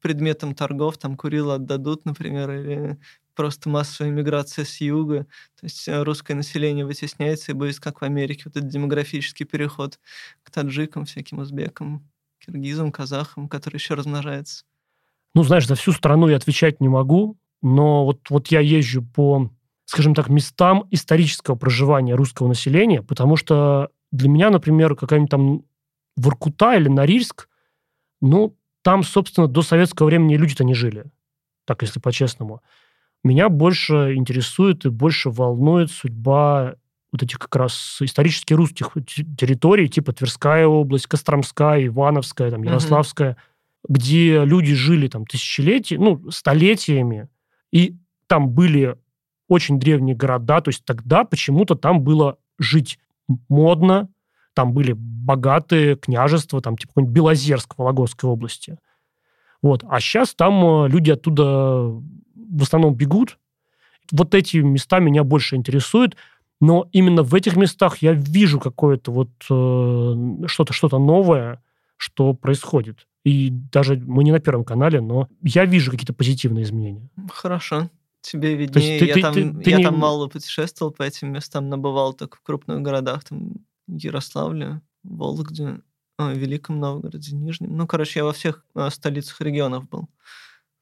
[0.00, 2.98] предметом торгов, там Курила отдадут, например, или
[3.34, 5.26] просто массовая миграция с юга.
[5.60, 9.98] То есть э, русское население вытесняется и будет, как в Америке, вот этот демографический переход
[10.42, 14.64] к таджикам, всяким узбекам, киргизам, казахам, который еще размножается.
[15.34, 19.50] Ну, знаешь, за всю страну я отвечать не могу, но вот, вот я езжу по
[19.84, 25.62] скажем так, местам исторического проживания русского населения, потому что для меня, например, какая-нибудь там
[26.16, 27.48] Воркута или Норильск,
[28.20, 31.06] ну, там, собственно, до советского времени люди-то не жили.
[31.64, 32.62] Так, если по-честному.
[33.24, 36.74] Меня больше интересует и больше волнует судьба
[37.12, 38.92] вот этих как раз исторически русских
[39.36, 43.86] территорий, типа Тверская область, Костромская, Ивановская, там, Ярославская, mm-hmm.
[43.88, 47.28] где люди жили там тысячелетиями, ну, столетиями,
[47.70, 48.96] и там были
[49.48, 52.98] очень древние города, то есть тогда почему-то там было жить
[53.48, 54.08] модно,
[54.54, 58.78] там были богатые княжества, там типа какой-нибудь Белозерск в Вологодской области.
[59.62, 59.84] Вот.
[59.88, 61.84] А сейчас там э, люди оттуда
[62.34, 63.38] в основном бегут.
[64.10, 66.16] Вот эти места меня больше интересуют.
[66.60, 71.62] Но именно в этих местах я вижу какое-то вот э, что-то что новое,
[71.96, 73.06] что происходит.
[73.24, 77.08] И даже мы не на Первом канале, но я вижу какие-то позитивные изменения.
[77.30, 77.88] Хорошо.
[78.22, 79.00] Тебе виднее.
[79.00, 79.84] Ты, я ты, там, ты, ты я не...
[79.84, 85.80] там мало путешествовал по этим местам, набывал только в крупных городах, там Ярославле, Вологде,
[86.18, 87.76] а, Великом Новгороде, Нижнем.
[87.76, 90.08] Ну, короче, я во всех а, столицах регионов был.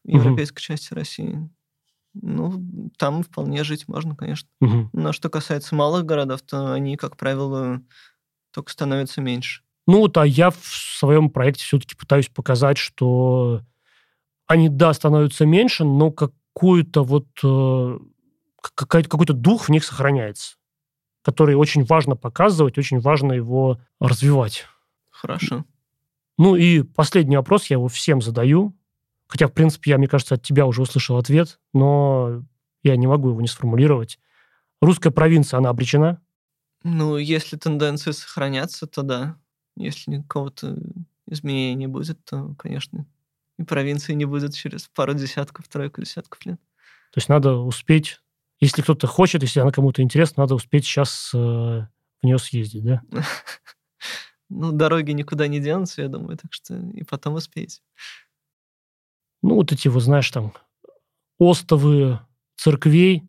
[0.04, 0.64] В европейской угу.
[0.64, 1.50] части России.
[2.14, 4.48] Ну, там вполне жить можно, конечно.
[4.60, 4.90] Угу.
[4.92, 7.80] Но что касается малых городов, то они, как правило,
[8.52, 9.62] только становятся меньше.
[9.86, 13.62] Ну вот, а я в своем проекте все-таки пытаюсь показать, что
[14.46, 16.10] они, да, становятся меньше, но
[16.54, 17.98] какую-то вот э,
[18.60, 20.56] какой-то дух в них сохраняется,
[21.22, 24.66] который очень важно показывать, очень важно его развивать.
[25.10, 25.64] Хорошо.
[26.38, 28.74] Ну и последний вопрос, я его всем задаю.
[29.26, 32.42] Хотя, в принципе, я, мне кажется, от тебя уже услышал ответ, но
[32.82, 34.18] я не могу его не сформулировать.
[34.80, 36.20] Русская провинция, она обречена?
[36.82, 39.36] Ну, если тенденции сохранятся, то да.
[39.76, 40.78] Если какого-то
[41.26, 43.06] изменения не будет, то, конечно,
[43.60, 46.58] и провинции не будет через пару десятков, тройку десятков лет.
[47.12, 48.20] То есть надо успеть,
[48.58, 51.88] если кто-то хочет, если она кому-то интересна, надо успеть сейчас э, в
[52.22, 53.02] нее съездить, да?
[54.52, 57.82] Ну, дороги никуда не денутся, я думаю, так что и потом успеете.
[59.42, 60.52] Ну, вот эти, вот знаешь, там,
[61.38, 62.18] остовы
[62.56, 63.28] церквей,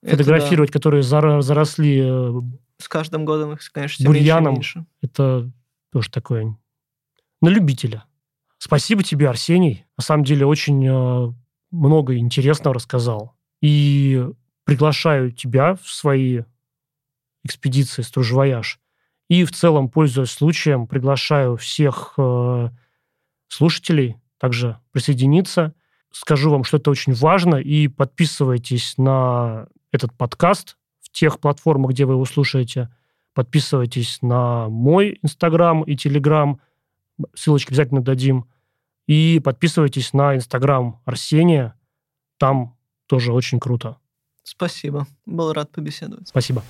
[0.00, 0.74] это фотографировать, да.
[0.74, 2.40] которые заросли э,
[2.78, 4.54] с каждым годом их, конечно, бурьяном.
[4.54, 4.90] Меньше, меньше.
[5.02, 5.50] Это
[5.90, 6.56] тоже такое
[7.40, 8.04] на любителя.
[8.66, 9.84] Спасибо тебе, Арсений.
[9.98, 11.32] На самом деле очень э,
[11.70, 13.34] много интересного рассказал.
[13.60, 14.26] И
[14.64, 16.44] приглашаю тебя в свои
[17.44, 18.80] экспедиции «Стружвояж».
[19.28, 22.70] И в целом, пользуясь случаем, приглашаю всех э,
[23.48, 25.74] слушателей также присоединиться.
[26.10, 32.06] Скажу вам, что это очень важно, и подписывайтесь на этот подкаст в тех платформах, где
[32.06, 32.88] вы его слушаете.
[33.34, 36.62] Подписывайтесь на мой Инстаграм и Телеграм.
[37.34, 38.46] Ссылочки обязательно дадим.
[39.06, 41.78] И подписывайтесь на Инстаграм Арсения.
[42.38, 42.76] Там
[43.06, 43.98] тоже очень круто.
[44.42, 45.06] Спасибо.
[45.26, 46.28] Был рад побеседовать.
[46.28, 46.62] Спасибо.